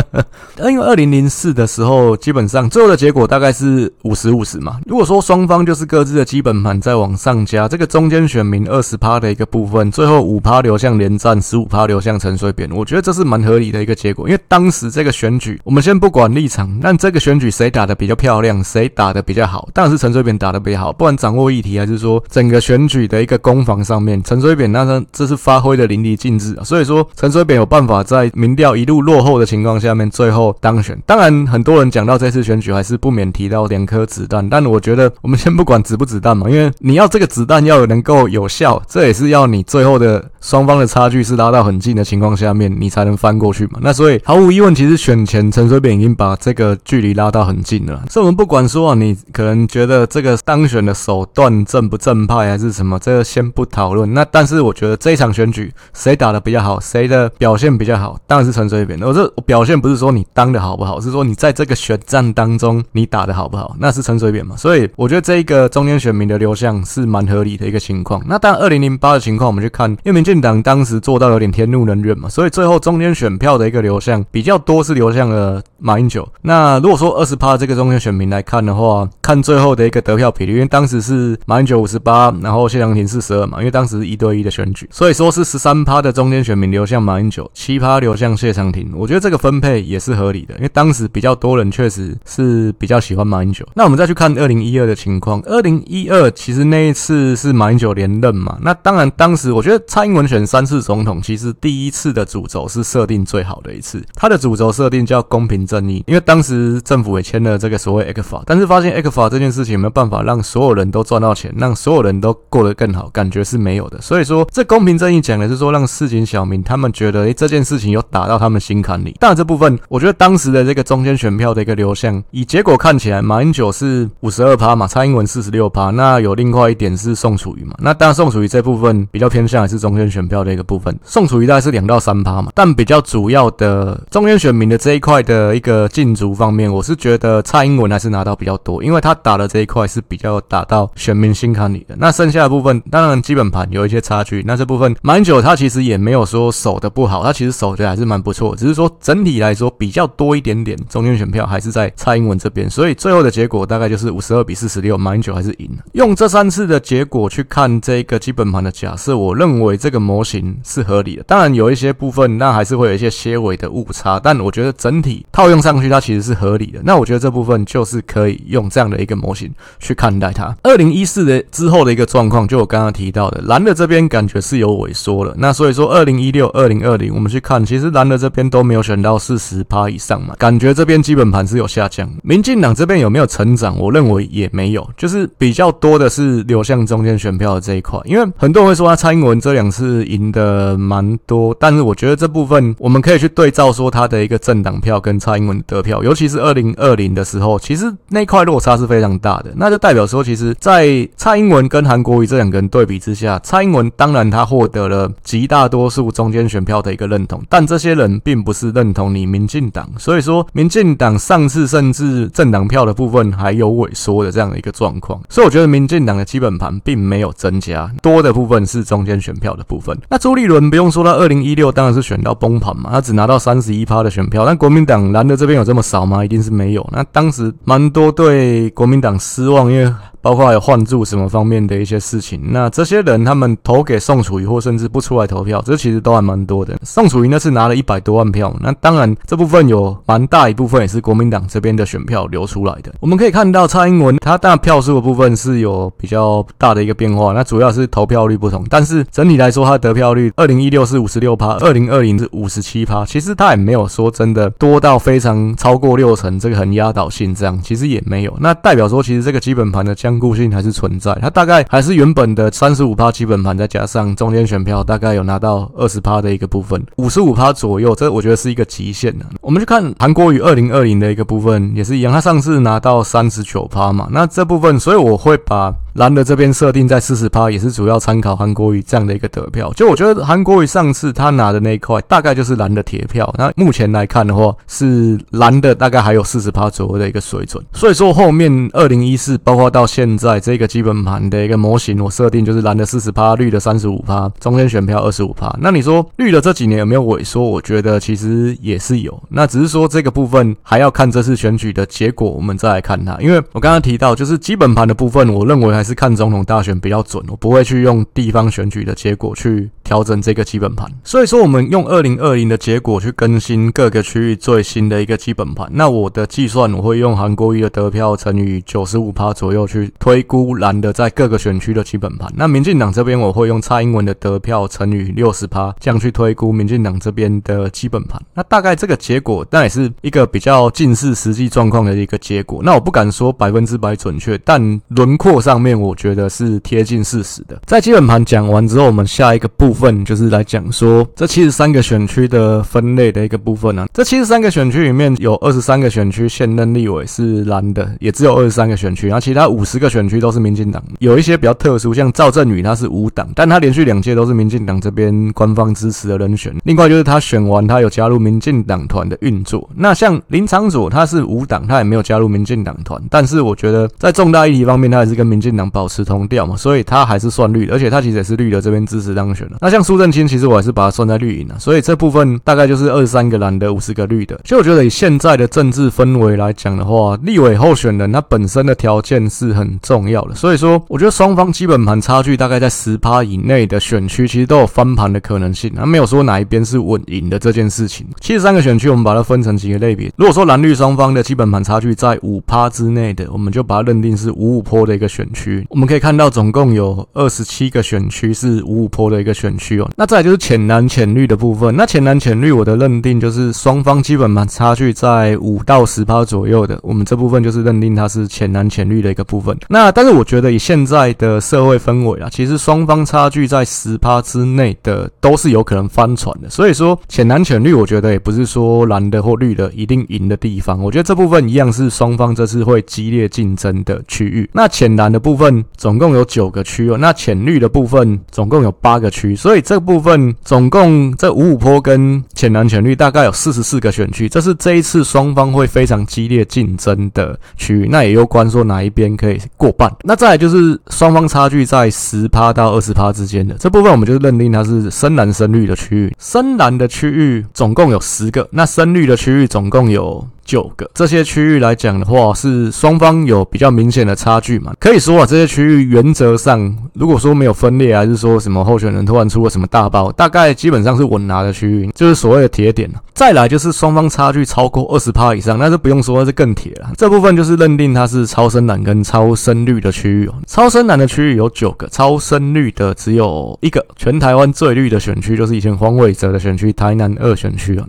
[0.68, 4.78] 因为二零零四的时候，基本上最后的结果大概是五十五十嘛。
[4.84, 14.28] 如果说双方就是各自的基本盘再往上加，这个中间选民二十趴的一个部分，最后五趴流向连战，十五趴流向陈水扁，我觉得这是蛮合理的一个结果。
[14.28, 17.70] 因为当时这个选举，我们先不管立场，但这个选举谁？
[17.70, 19.68] 打得比较漂亮，谁打得比较好？
[19.72, 20.92] 当然是陈水扁打得比较好。
[20.92, 26.64] 不管掌握议题，还是说整个选举的一个攻防上面，陈水扁那他这是发挥的淋漓尽致啊。
[26.64, 31.00] 所以说，陈水扁有办法在民调一路落后的情况下面，最后当选。
[31.06, 34.48] 当然，很多人讲到这次选举，还是不免提到两颗子弹。
[34.48, 43.78] 但我觉得，我们先不管子不子弹嘛，因为你要这个子弹要能够有效，这也是要你最后的双方的差距是拉到很近的情况下面，你才能翻过去嘛。
[43.80, 47.60] 那所以毫无疑问，其实选前陈水扁已经把这个距离拉到很。
[47.62, 48.02] 近了。
[48.08, 54.12] 所以我们不管说啊，你可能觉得这个当选的手段正不正派还是什么，这个先不讨论。
[54.14, 58.98] 那但是我觉得这一场选举谁打得比较好，谁的表现比较好，当然是陈水扁。
[59.02, 64.54] 我这表现不是说你当的好不好，是说你在这个选战当中你打的好不好，那是陈水扁嘛。
[64.56, 68.22] 所以我觉得这一个中间选民的流向是蛮合理的一个情况。
[68.26, 76.28] 那当然，二零零八的情况我们去看，因为民进党当时做到有点天怒人怨嘛，所以最后中间选票的一个流向比较多是流向了马英九。
[76.42, 88.90] 那如果说二十趴这个中间选民来看的话，看最后的一个得票比例，因为当时是马英九五十八，然后谢长廷四十二嘛，因为当时是一对一的选举，所以说是十三趴的中间选民流向马英九，七趴流向谢长廷。
[88.94, 93.66] 我觉得这个分配也是合理的，因为当时比较多人确实是是比较喜欢马英九。
[93.74, 114.00] 那我们再去看二零一二的情况，二零一二其实那一次是马英九连任嘛，那当然当时我觉得蔡英文选三次总统，其实第一次的主轴是设定最好的一次，他的主轴设定叫公平正义，因为当时政府也签了这个所谓 E 法但是发现 E 法这件事情没有办法让所有人都赚到钱，让所有人都过得更好，感觉是没有的。
[114.00, 119.14] 所以说这公平正义讲的是说让市井小民他们觉得诶、这件事情有打到他们心坎里。
[119.18, 141.94] 当然这部分我觉得当时的这个中间选票的一个流向，以结果看起来马英九是五十二趴嘛，蔡英文四十六趴，那有另外一点是宋楚瑜嘛，那当然宋楚瑜这部分比较偏向还是中间选票的一个部分，宋楚瑜大概是两到三趴嘛，但比较主要的中间选民的这一块的一个竞逐方面，我是觉得蔡英文还是拿到比较多，因为他打的这一块是比较打到选民心坎里的。
[142.00, 155.84] 那剩下的部分，当然基本盘有一些差距，那这部分马英九他其实也没有说守的不好，他其实守的还是蛮不错，只是说整体来说比较多一点点中间选票还是在蔡英文这边，所以最后的结果大概就是五十二比四十六，马英九还是赢了。
[155.92, 161.22] 用这三次的结果去看这个基本盘的假设，我认为这个模型是合理的。
[161.24, 166.80] 当然有一些部分，那还是会有一些些微的误差，但我觉得整体套用上去，它其实是合理的。
[166.84, 170.54] 那我觉得这部分就是可以用这样的一个模型去看待它。
[170.62, 175.34] 二零一四的之后的一个状况，就我刚刚提到的，蓝的这边感觉是有萎缩了。
[175.38, 182.10] 那所以说，二零一六、二零二零，我们去看，其实蓝的这边都没有选到四十趴以上嘛，感觉这边基本盘是有下降。
[182.22, 183.78] 民进党这边有没有成长？
[183.78, 188.00] 我认为也没有，就是比较多的是流向中间选票的这一块。
[188.04, 199.52] 因为很多人会说，他蔡英文这两次赢的蛮多，但是我觉得这部分我们可以去对照说他的一个政党票跟蔡英文得票，尤其是二零二零的时候，其实那块落差是非常大的。
[199.56, 215.20] 那就代表说，其实，在蔡英文跟韩国瑜这两个人对比之下，蔡英文当然他获得了极大多数中间选票的一个认同，但这些人并不是认同你民进党，所以说民进党上次甚至是政党票的部分还有萎缩的这样的一个状况。
[215.28, 219.96] 所以我觉得民进党的基本盘并没有增加，多的部分是中间选票的部分。
[220.08, 224.44] 那朱立伦不用说他二零一六当然是选到崩盘嘛，他只拿到三十一趴的选票。
[224.44, 226.24] 但国民党蓝的这边有这么少吗？
[226.24, 226.86] 一定是没有。
[226.92, 229.92] 那当时蛮多对国民党失望，因为。
[230.22, 236.76] 包括还有换柱什么方面的一些事情，那这些人他们投给宋楚瑜，或甚至不出来投票，这其实都还蛮多的。
[236.82, 242.92] 宋楚瑜那次拿了一百多万票，那当然这部分有蛮大一部分也是国民党这边的选票流出来的。
[243.00, 258.36] 我们可以看到蔡英文他当然票数的部分是有比较大的一个变化，那主要是投票率不同，但是整体来说他得票率，二零一六是五十六趴，二零二零是五十七趴，其实他也没有说真的多到非常超过六成，这个很压倒性这样，其实也没有。
[258.40, 260.09] 那代表说其实这个基本盘的将。
[260.18, 269.26] 固性还是存在，它大概还是原本的三十五趴基本盘，再加上中间选票，大概有拿到二十趴的一个部分，五十五趴左右，这我觉得是一个极限的。
[269.40, 275.74] 我们去看韩国瑜二零二零的一个部分，也是一样，他上次拿到三十九趴嘛，那这部分，所以我会把。
[275.94, 279.72] 蓝的这边设定在四十趴，也是主要参考韩国瑜这样的一个得票。
[279.74, 283.32] 就我觉得韩国瑜上次他拿的那一块，大概就是蓝的铁票。
[283.36, 287.64] 那目前来看的话，是蓝的大概还有四十趴左右的一个水准。
[287.72, 295.54] 所以说后面二零一四，包括到现在这个基本盘的一个模型，我设定就是蓝的四十趴，绿的三十五趴，中间选票二十五趴。
[295.60, 297.42] 那你说绿的这几年有没有萎缩？
[297.42, 299.20] 我觉得其实也是有。
[299.28, 303.16] 那只是说这个部分还要看这次选举的结果，我们再来看它。
[303.20, 305.90] 因为我刚刚提到，就是基本盘的部分，我认为还。
[305.90, 310.88] 是看总统大选比较准，我不会去用地方选举的结果去调整这个基本盘。
[311.02, 315.68] 所以说，我们用二零二零的结果去更新各个区域最新的一个基本盘。
[315.72, 322.32] 那我的计算，我会用韩国瑜的得票乘以九十五趴左右去推估蓝的在各个选区的基本盘。
[322.36, 328.22] 那民进党这边，我会用蔡英文的得票乘以六十趴，这样去推估民进党这边的基本盘。
[328.34, 332.60] 那大概这个结果，那也是一个比较近似实际状况的一个结果。
[332.62, 335.70] 那我不敢说百分之百准确，但轮廓上面。
[335.80, 337.58] 我觉得是贴近事实的。
[337.64, 343.88] 在基本盘讲完之后，我们下一个部分，分就是来讲说这七十三个选区的分类的一个部分呢、啊。
[343.92, 350.80] 这七十三个选区里面有二十三个选区现任立委是蓝的，也只有二十三个选区，然后其他五十个选区都是民进党。
[350.98, 356.54] 有一些比较特殊，像赵振宇他是无党，但他连续两届都是民进党这边官方支持的人选。
[356.64, 359.68] 另外就是他选完，他有加入民进党团的运作。
[359.74, 369.56] 那像林长佐他是无党，他也没有加入民进党团，但是我觉得在重大议题方面，他还是跟民进党保持同调嘛，所以他还是算绿的，而且他其实也是绿的这边支持当选的。
[369.60, 374.38] 那像苏震清，其实我还是把他算在绿营啊，所以这部分大概就是二十三个蓝的，五十个绿的。
[374.42, 385.72] 其实我觉得以现在的政治氛围来讲的话，立委候选人他本身的条件是很重要的，所以说我觉得双方基本盘差距大概在十趴以内的选区，其实都有翻盘的可能性。
[385.74, 388.06] 他没有说哪一边是稳赢的这件事情。
[388.20, 390.12] 七十三个选区，我们把它分成几个类别。
[390.16, 395.66] 如果说蓝绿双方的基本盘差距在五趴之内的，我们就把它认定是五五坡的一个选区。
[395.70, 399.90] 我们可以看到，总共有二十七个选区是五五坡的一个选区哦。
[399.96, 401.74] 那再来就是浅蓝浅绿的部分。
[401.76, 409.56] 那浅蓝浅绿，我的认定就是双方基本盘差距在五到十趴左右的，我们这部分就是认定它是浅蓝浅绿的一个部分。
[409.68, 416.48] 那但是我觉得以现在的社会氛围啊，其实双方差距在十趴之内的都是有可能翻船的。
[416.50, 420.82] 所以说浅蓝浅绿，我觉得也不是说蓝的或绿的一定赢的地方。
[420.82, 424.48] 我觉得这部分一样是双方这次会激烈竞争的区域。
[424.52, 437.88] 那浅蓝的部分总共有九个区哦，那浅绿的部分总共有八个区，所以这部分总共这五五坡跟浅蓝浅绿大概有四十四个选区，这是这一次双方会非常激烈竞争的区域。
[437.90, 439.90] 那也有关说哪一边可以过半。
[440.02, 446.14] 那再来就是双方差距在十趴到二十趴之间的这部分，我们就认定它是深蓝深绿的区域。
[446.18, 450.22] 深蓝的区域总共有十个，那深绿的区域总共有。
[450.50, 454.74] 九个这些区域来讲的话，是双方有比较明显的差距嘛？
[454.80, 462.90] 可以说啊，这些区域原则上，如果说没有分裂，还是说什么候选人突然出了什么大包，大概基本上是稳拿的区域，就是所谓的铁点。
[463.14, 466.90] 再来就是双方差距超过二十趴以上，那就不用说，那是更铁了。
[466.96, 470.28] 这部分就是认定它是超深蓝跟超深绿的区域。
[470.48, 473.86] 超深蓝的区域有九个，超深绿的只有一个。
[473.94, 477.86] 全台湾最绿的选区就是以前黄伟哲的选区台南二选区啊，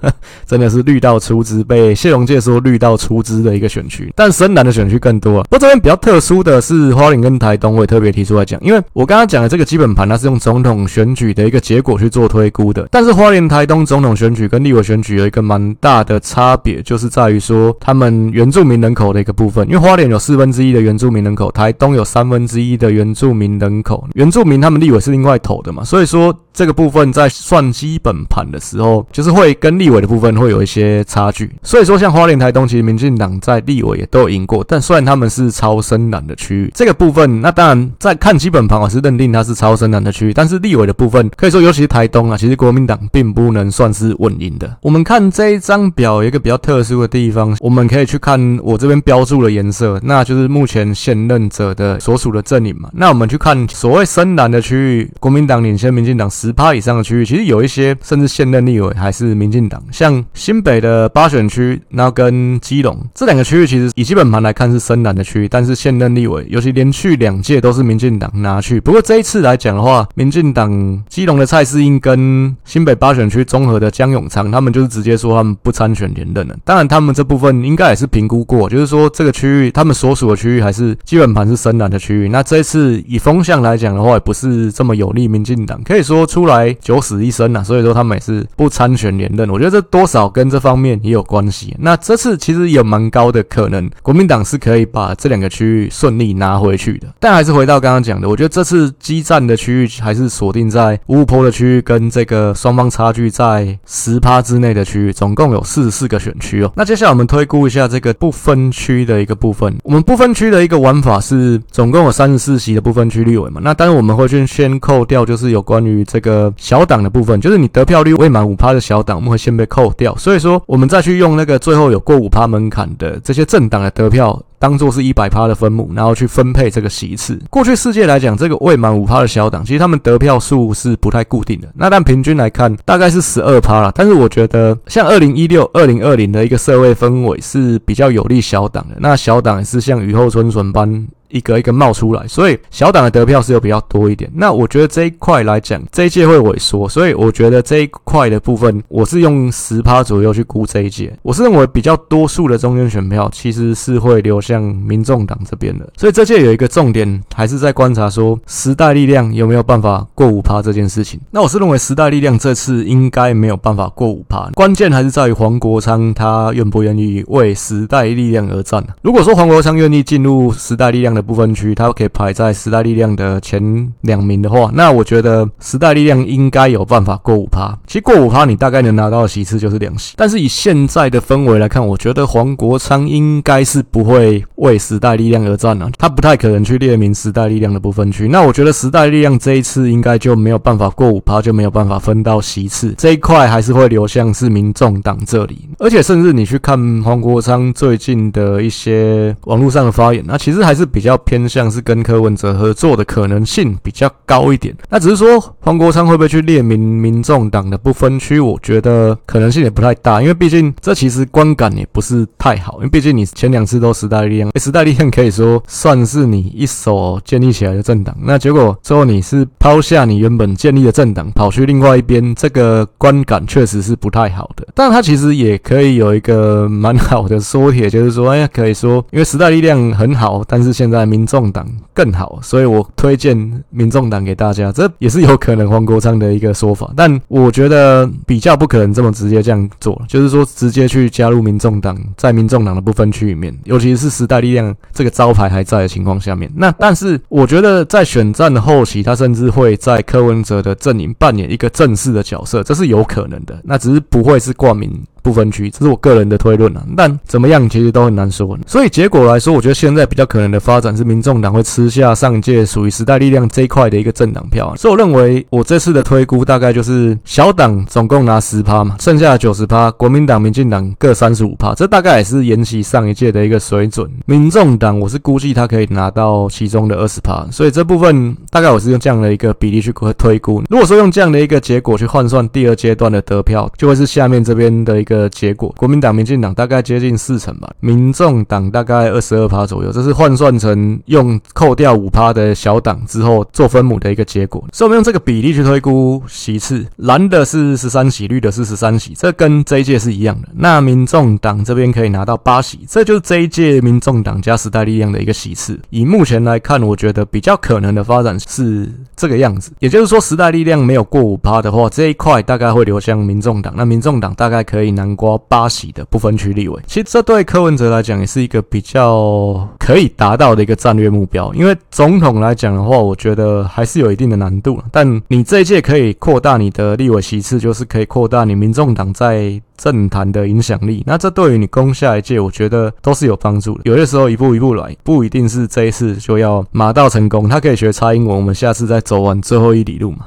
[0.46, 1.97] 真的是绿到出汁被。
[1.98, 5.42] 谢龙介说绿到出资的一个选区，但深蓝的选区更多啊。
[5.50, 12.86] 不过这边比较特殊的是花莲跟台东，我也特别提出来讲，因为我刚刚讲的这个基本盘，它是用总统选举的一个结果去做推估的。
[12.92, 19.66] 但是花莲、台东总统选举跟立委选举有一个蛮大的差别，就是在于说他们原住民人口的一个部分。
[19.66, 31.87] 因为花莲有四分之一的原住民人口，台东有三分之一的原住民人口，原住民他们立委是另外投的嘛，所以说这个部分在算基本盘的时候，就是会跟立委的部分会有一些差距，所以。
[31.88, 44.76] 说像花莲、台东，其实民进党在立委也都有赢过，但虽然他们是超深蓝的区域，这个部分，那当然在看基本盘，我是认定它是超深蓝的区域，但是立委的部分，可以说尤其是台东啊，其实国民党并不能算是稳赢的。
[44.82, 52.90] 我们看这一张表，有一个比较特殊的地方，我们可以去看我这边标注的颜色，那就是目前现任者的所属的阵营嘛。
[52.92, 61.67] 那我们去看所谓深蓝的区域，国民党领先民进党十趴以上的区域，其实有一些甚至现任立委还是民进党，像新北的八选区。
[61.88, 68.80] 那跟基隆这两个区域，其实以基本盘来看是深蓝的区域，但是现任立委，尤其连续两届都是民进党拿去。
[68.80, 76.56] 不过这一次来讲的话，民进党基隆的蔡适应跟新北八选区综合的江永昌，他们就是直接说他们不参选连任了。
[76.64, 82.28] 当然，他们这部分应该也是评估过，就是说这个区域他们所属的区域还是基本盘是深蓝的区域。
[82.28, 87.62] 那这一次以风向来讲的话，也不是这么有利民进党，可以说出来九死一生啊。
[87.62, 89.48] 所以说他们也是不参选连任。
[89.50, 91.57] 我觉得这多少跟这方面也有关系。
[91.78, 97.06] 那这次其实有蛮高的可能，国民党是可以把这两个区域顺利拿回去的。
[97.18, 106.72] 但还是回到刚刚讲的，我觉得这次激战的区域还是锁定在五五波的区域跟这个双方差距在十趴之内的区域，总共有四十四个选区哦。
[106.76, 109.76] 那接下来我们推估一下这个不分区的一个部分。
[109.82, 113.60] 我们不分区的一个玩法是，总共有三十四席的不分区立委嘛。
[113.64, 120.14] 那当然我们会去先扣掉，就是有关于这个小党的部分，就是你得票率未满五趴的小党，我们会先被扣掉。
[120.16, 121.58] 所以说，我们再去用那个。
[121.58, 127.38] 最后有过五趴门槛的这些政党的得票，当做是一百趴的分母，然后去分配这个席次。
[127.50, 131.68] 过去世界来讲，这个未满五趴的小党，其实他们得票数是不太固定的。
[131.74, 133.92] 那但平均来看，大概是十二趴啦。
[133.94, 138.96] 但是我觉得，像二零一六、二零二零的一个社会氛围是比较有利小党的。
[139.00, 141.06] 那小党也是像雨后春笋般。
[141.30, 144.30] 一个一个冒出来，所以小党的得票是有比较多一点。
[144.34, 151.12] 那我觉得这一块来讲，这一届会萎缩，所以我觉得这一块的部分，我是用十趴左右去估这一届。
[151.22, 161.20] 我是认为比较多数的中间选票其实是会流向民众党这边的，所以这届有一个重点还是在观察说时代力量有没有办法过五趴这件事情。
[161.30, 168.84] 那我是认为时代力量这次应该没有办法过五趴，关键还是在于黄国昌他愿不愿意为时代力量而战。
[169.02, 177.76] 如果说黄国昌愿意进入时代力量的部分区，他可以排在时代力量的前两名的话，那我觉得时代力量应该有办法过五趴。
[177.88, 180.14] 其实过五趴，你大概能拿到的席次就是两席。
[180.16, 188.28] 但是以现在的氛围来看，我觉得黄国昌应该是不会为时代力量而战了，他不太可能去列名时代力量的部分区。
[188.28, 195.68] 那我觉得时代力量这一次应该就没有办法过五趴，就没有办法分到席次，这一块还是会流向是民众党这里。
[195.78, 204.76] 而且甚至你去看黄国昌最近的一些网络上的发言，那其实还是比较偏向是跟柯文哲合作的可能性比较高一点。
[204.90, 224.66] 那只是说黄国昌会不会去列名民众党的不分区，我觉得可能性也不太大，因为毕竟这其实观感也不是太好，因为毕竟你前两次都时代力量，时代力量 可以说算是你一手建立起来的政党，那结果最后你是抛下你原本建立的政党，跑去另外一边，这个观感确实是不太好的。
[224.74, 233.36] 但他其实也可以有一个蛮好的说帖，就是说，哎，可以说，因为时代力量很好，但是现在民众党更好，所以我推荐
[233.70, 236.92] 民众党给大家，这也是有可能黄国昌的一个说法。
[236.96, 246.50] 但我觉得比较不可能这么直接这样做，就是说直接去加入民众党，在民众党的不分区里面，尤其是时代力量这个招牌还在的情况下面。
[246.54, 253.58] 那但是我觉得在选战的后期，他甚至会在柯文哲的阵营扮演一个正式的角色，这是有可能的。
[253.64, 254.90] 那只是不会是挂名。
[255.22, 258.58] 不分区，这是我个人的推论啊，但怎么样其实都很难说。
[258.66, 264.74] 所以结果来说，我觉得现在比较可能的发展是，民众党会吃下上届属于时代力量这一块的一个政党票。
[264.76, 274.10] 所以我认为，我这次的推估大概就是小党总共拿十趴嘛，剩下的九十趴，国民党、民进党各三十五趴，这大概也是沿袭上一届的一个水准。
[274.26, 280.62] 民众党我是估计他可以拿到其中的二十趴，所以这部分大概我是用这样的一个比例去推估。
[280.70, 285.28] 如果说用这样的一个结果去换算第二阶段的得票，就会是下面这边的一个。
[285.38, 294.64] 结果，国民党、民进党大概接近四成吧，民众党大概二十二趴左右，这是换算成用扣掉五趴的小党之后做分母的一个结果。
[294.72, 300.48] 所以我们用这个比例去推估席次，蓝的是十三席，绿的是十三席，这跟这一届是一样的。
[300.56, 305.78] 那民众党这边可以拿到八席，这就是这一届民众党加时代力量的一个席次。
[305.90, 314.97] 以目前来看，我觉得比较可能的发展是这个样子，也就是说，时代力量没有过五趴的话，这一块大概会流向民众党，那民众党大概可以。
[314.98, 321.54] 南瓜八喜的不分区立委，其实这对柯文哲来讲也是一个比较可以达到的一个战略目标。
[321.54, 324.82] 因为总统来讲的话，我觉得还是有一定的难度。
[324.90, 331.04] 但你这一届可以扩大你的立委席次，就是可以扩大你民众党在政坛的影响力。
[331.06, 333.82] 那这对于你攻下一届，我觉得都是有帮助的。
[333.84, 337.48] 有些时候一步一步来，不一定是这一次就要马到成功。
[337.48, 340.26] 他可以学蔡英文，我们下次再走完最后一里路嘛。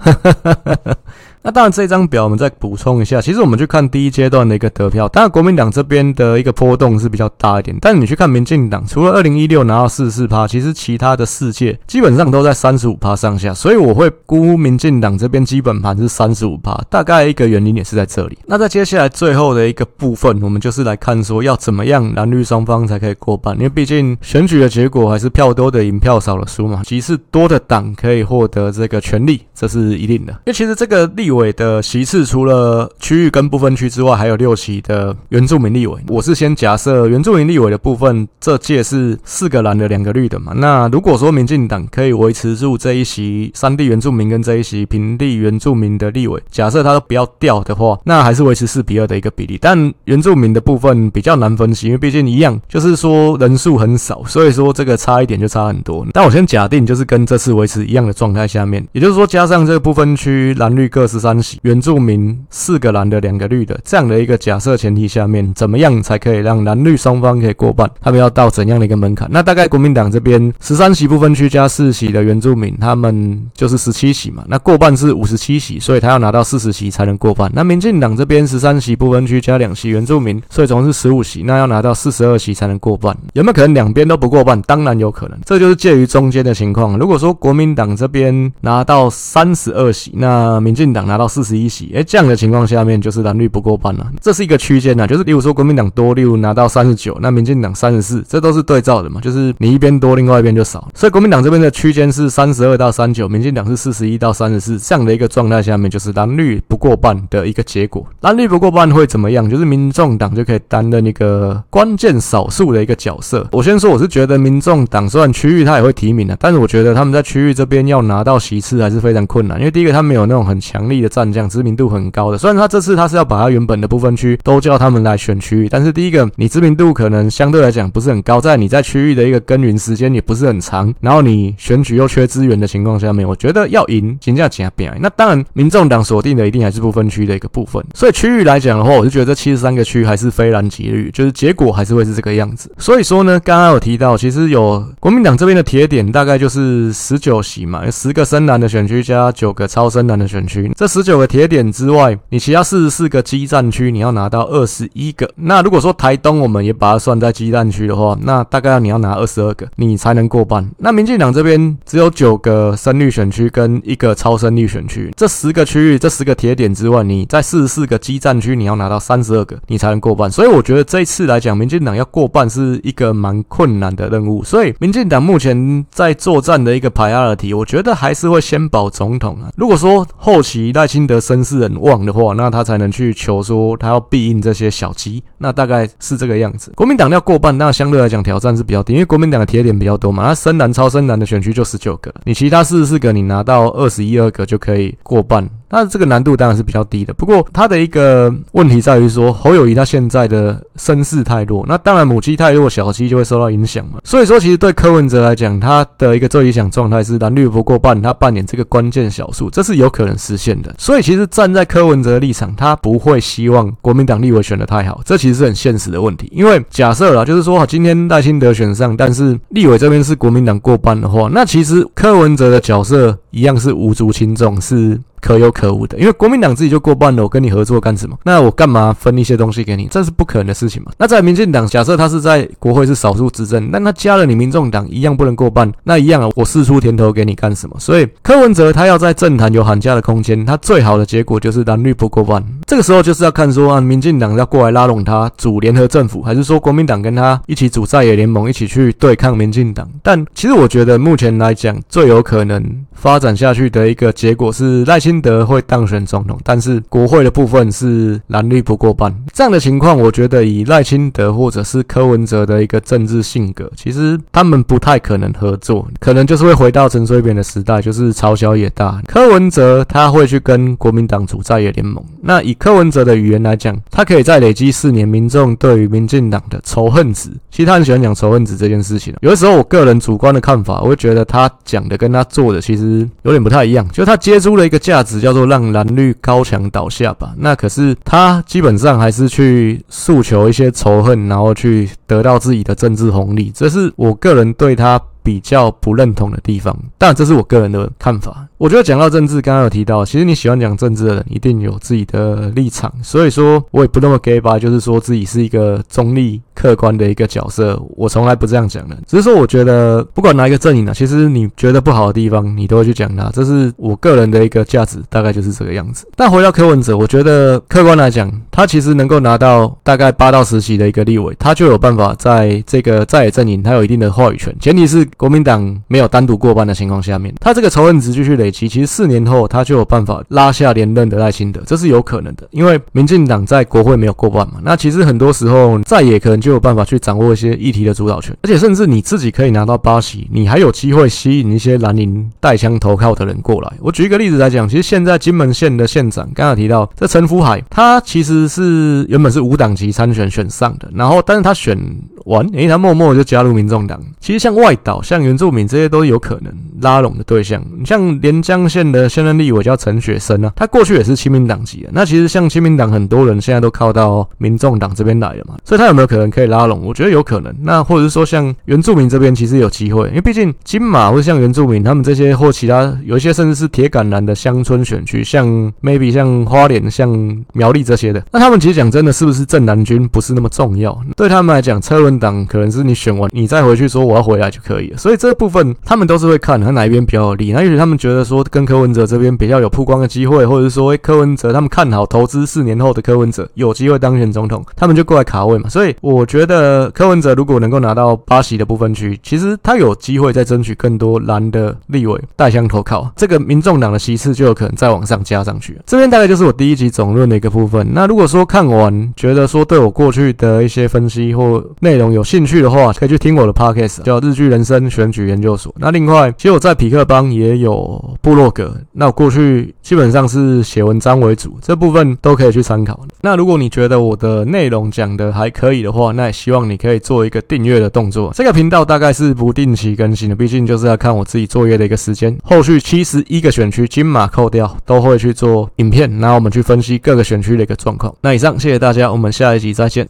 [1.44, 3.20] 那当然，这张表我们再补充一下。
[3.20, 7.76] 其实我们去看第一阶段的一个得票，当然国民党这边的一个波动是比较大一点。
[7.82, 13.52] 但你去看民进党，除了二零一六拿到四十四趴，其实其他的世界基本上都在三十五趴上下。
[13.56, 18.38] 所以我会估民进党这边基本盘是三十五趴，大概一个原因也是在这里。
[18.46, 26.84] 那在接下来最后的一个部分，我们就是来看说要怎么样蓝绿双方才可以过半，因为毕竟选举的结果还是票多的赢，票少的输嘛。
[26.86, 30.32] 即是多的党可以获得这个权力，这是一定的。
[30.34, 35.98] 因为其实这个例委的席次除了区域跟不分区之外，还有六席的原住民立委。
[36.08, 40.54] 我是先假设原住民立委的部分，这届是四个蓝的，两个绿的嘛。
[40.56, 49.58] 那如果说民进党可以维持住这一席山地原住民跟这一席平地原住民的立委，假设他都不要掉的话，那还是维持四比二的一个比例。
[49.62, 56.06] 但原住民的部分比较难分析，因为毕竟一样，就是说人数很少，所以说这个差一点就差很多。
[56.14, 61.58] 但我先假定就是跟这次维持一样的状态下面，也就是说加上这个不分区蓝绿各十三席。
[61.62, 67.90] 原住民四个蓝的，两个绿的，这样的一个假设前提下面，怎么样才可以让蓝绿双方可以过半？
[68.02, 69.30] 他们要到怎样的一个门槛？
[69.32, 74.44] 那大概国民党这边十三席不分区加四席的原住民，他们就是十七席嘛。
[74.48, 77.50] 那过半是五十七席，所以他要拿到四十席才能过半。
[77.54, 83.16] 那民进党这边十三席不分区加两席原住民，所以总共是十五席，那要拿到四十二席才能过半。
[83.34, 84.60] 有没有可能两边都不过半？
[84.64, 86.98] 当然有可能，这就是介于中间的情况。
[86.98, 94.08] 如果说国民党这边拿到三十二席，那民进党拿到四十一席，哎，这样的情况下面就是蓝绿不过半了。
[94.22, 100.88] 这是一个区间呐，就是例如说国民党多，例如拿到三十九，那民进党三十四，这都是对照的嘛，就是你一边多，另外一边就少。
[100.96, 108.08] 所以国民党这边的区间是三十二到三九，民进党是四十一到三十四，这样的一个状态下面就是蓝绿不过半的一个结果。
[108.22, 109.50] 蓝绿不过半会怎么样？
[109.50, 113.46] 就是民众党就可以担任一个关键少数的一个角色。
[113.52, 122.38] 我先说，我是觉得民众党虽然区域他也会提名的，但是我觉得他们在区域这边要拿到席次还是非常困难，因为第一个他没有那种很强力的战将，知名度很高的。
[122.38, 134.92] 虽然他这次他是要把他原本的部分区都叫他们来选区域，但是第一个你知名度可能相对来讲不是很高，在你在区域的一个耕耘时间也不是很长，然后你选举又缺资源的情况下面，我觉得要赢，金价加变。
[135.02, 137.84] 那当然，民众党锁定的一定还是不分区的一个部分。
[137.94, 142.72] 所以区域来讲的话，我就觉得这七十三个区还是非蓝即绿，就是结果还是会是这个样子。
[142.78, 150.72] 所以说呢，刚刚有提到，其实有国民党这边的铁点大概就是十九席嘛，有十个深蓝的选区加九个超深蓝的选区。
[150.76, 155.32] 这十九个铁点之外，你其他四十四个基站区，你要拿到二十一个。
[155.38, 160.70] 那如果说台东我们也把它算在基站区的话，那大概你要拿二十二个，你才能过半。
[160.78, 170.30] 那民进党这边只有九个深绿选区跟一个超深绿选区，这十个区域，这十个铁点之外，你在四十四个基站区，你要拿到三十二个，你才能过半。
[170.30, 174.44] 所以我觉得这一次来讲，民进党要过半是一个蛮困难的任务。
[174.44, 179.50] 所以民进党目前在作战的一个 priority，我觉得还是会先保总统啊。
[179.56, 186.72] 如果说后期赖清德声势很旺的话，那他才能去求说他要必应这些小鸡，那大概是这个样子。
[186.76, 195.50] 国民党要过半，那相对来讲挑战是比较低，因为国民党的铁点比较多嘛，那深蓝、超深蓝的选区就十九个，你其他四十四个你拿到二十一二个就可以过半。
[195.74, 204.00] 那这个难度当然是比较低的，不过他的一个问题在于说侯友谊他现在的声势太弱，那当然母鸡太弱，小鸡就会受到影响嘛。
[204.04, 210.74] 所以说，其实对柯文哲来讲，他的一个最理想状态是蓝绿不过半，他扮演这个关键少数，这是有可能实现的。
[210.78, 216.30] 所以其实站在柯文哲的立场，他不会希望国民党立委选的太好，这其实是很现实的问题。
[216.32, 225.00] 因为假设啦，就是说今天赖清德选上，但是立委这边是国民党过半的话，那其实柯文哲的角色一样是无足轻重，是。
[225.22, 228.18] 可有可无的，因为国民党自己就过半了，我跟你合作干什么？
[228.24, 229.88] 那我干嘛分一些东西给你？
[229.92, 230.92] 这是不可能的事情嘛。
[230.98, 237.76] 那在民进党，假设他是在国会是少数执政，但他加了你民众党一样不能过半，那一样啊，我释出甜头给你干什么？
[237.80, 242.44] 所以柯文哲他要在政坛有喊价的空间，他最好的结果就是蓝绿不过半。
[242.66, 249.88] 这个时候就是要看说啊，民进党要过来拉拢他组联合政府，还是说国民党跟他一起组在野联盟，一起去对抗民进党？
[250.02, 252.64] 但其实我觉得目前来讲，最有可能
[252.94, 259.12] 发展下去的一个结果是赖清德会当选总统，但是国会的部分是蓝绿不过半。
[259.34, 269.02] 这样的情况，我觉得以赖清德或者是柯文哲的一个政治性格，其实他们不太可能合作，可能就是会回到陈水扁的时代，就是朝小野大。
[269.08, 272.04] 柯文哲他会去跟国民党组在野联盟。
[272.22, 277.32] 那以柯文哲的语言来讲，他可以再累积四年民众对于民进党的仇恨值。
[277.50, 279.14] 其实他很喜欢讲仇恨值这件事情。
[279.22, 283.08] 有的时候，我个人主观的看法，我会觉得他讲的跟他做的其实。
[283.24, 287.34] 有点不太一样，就他接触了一个价值，叫做让蓝绿高墙倒下吧。
[287.38, 293.52] 那可是他基本上还是去诉求一些仇恨，然后去得到自己的政治红利。
[293.54, 296.76] 这是我个人对他比较不认同的地方。
[296.98, 298.46] 但这是我个人的看法。
[298.62, 308.96] 我觉得讲到政治，刚刚有提到，其实你喜欢讲政治的人一定有自己的立场，所以说我也不那么假掰，就是说自己是一个中立客观的一个角色，我从来不这样讲的。
[309.08, 316.08] 只是说，我觉得不管哪一个阵营呢，其实你觉得不好的地方，你都会去讲它，这是我个人的一个价值，大概就是这个样子。
[316.16, 328.51] 但回到柯文哲，我觉得客观来讲，他其实能够拿到大概八到十席的一个立委，他就有办法在这个在野阵营，他有一定的话语权，前提是国民党没有单独过半的情况下面，他这个仇恨值继续累。
[328.52, 334.56] 其实四年后，他就有办法拉下连任的赖清德，这是有可能的，因为民进党在国会没有过半嘛。
[334.64, 343.74] 那其实很多时候在野可能就有办法去掌握一些议题的主导权，而且甚至你自己可以拿到八席，你还有机会吸引一些蓝营带枪投靠的人过来。
[343.80, 351.78] 我举一个例子来讲，其实现在金门县的县长刚刚提到这陈福海，他其实是原本是无党籍参选选上的，然后但是他选
[352.26, 353.98] 完，诶，他默默就加入民众党。
[354.20, 358.42] 其实像外岛、像原住民这些都有可能拉拢的对象，你像连。
[358.42, 361.90] 江县的现任立委叫陈雪生啊，他过去也是亲民党籍的。
[361.94, 366.82] 那其实像亲民党很多人现在都靠到民众党这边来了嘛，所以他有没有可能可以拉拢？
[366.84, 367.56] 我觉得有可能。
[367.62, 375.48] 那或者是说像原住民这边其实有机会，因为毕竟金马或者像原住民他们这些或其他有一些甚至是铁杆蓝的乡村选区，像
[375.84, 377.10] maybe 像花莲、像
[377.54, 381.00] 苗栗这些的，那他们其实讲真的是不是正蓝军不是那么重要？
[381.16, 384.98] 对他们来讲，车轮政党可能是你选完，你再回去说我要回来就可以了。
[384.98, 387.52] 所以这部分他们都是会看他哪一边比较有利。
[387.54, 395.70] 那也许他们觉得说跟柯文哲这边比较有曝光的机会，或者是说柯文哲他们看好投资四年后的柯文哲有机会当选总统，他们就过来卡位嘛。
[395.70, 405.80] 所以我觉得柯文哲如果能够拿到巴西的部分区，其实他有机会再争取更多蓝的立委带枪投靠，这个民众党的席次就有可能再往上加上去。
[405.86, 407.88] 这边大概就是我第一集总论的一个部分。
[407.94, 415.70] 那如果说看完觉得说对我过去的一些分析或内容有兴趣的话，可以去听我的 podcast 叫《日剧人生选举研究所》。
[415.78, 422.98] 那另外，其实我在匹克邦也有部落格，那我过去基本上是写文章为主，这部分都可以去参考。
[423.20, 428.32] 那如果你觉得我的内容讲的还可以的话，那也希望你可以做一个订阅的动作。
[428.34, 432.38] 这个频道大概是不定期更新的，毕竟就是要看我自己作业的一个时间。
[432.44, 438.14] 后续七十一个选区金马扣掉，都会去做影片，然后我们去分析各个选区的一个状况。
[438.22, 440.08] 那以上，谢谢大家，我们下一集再见。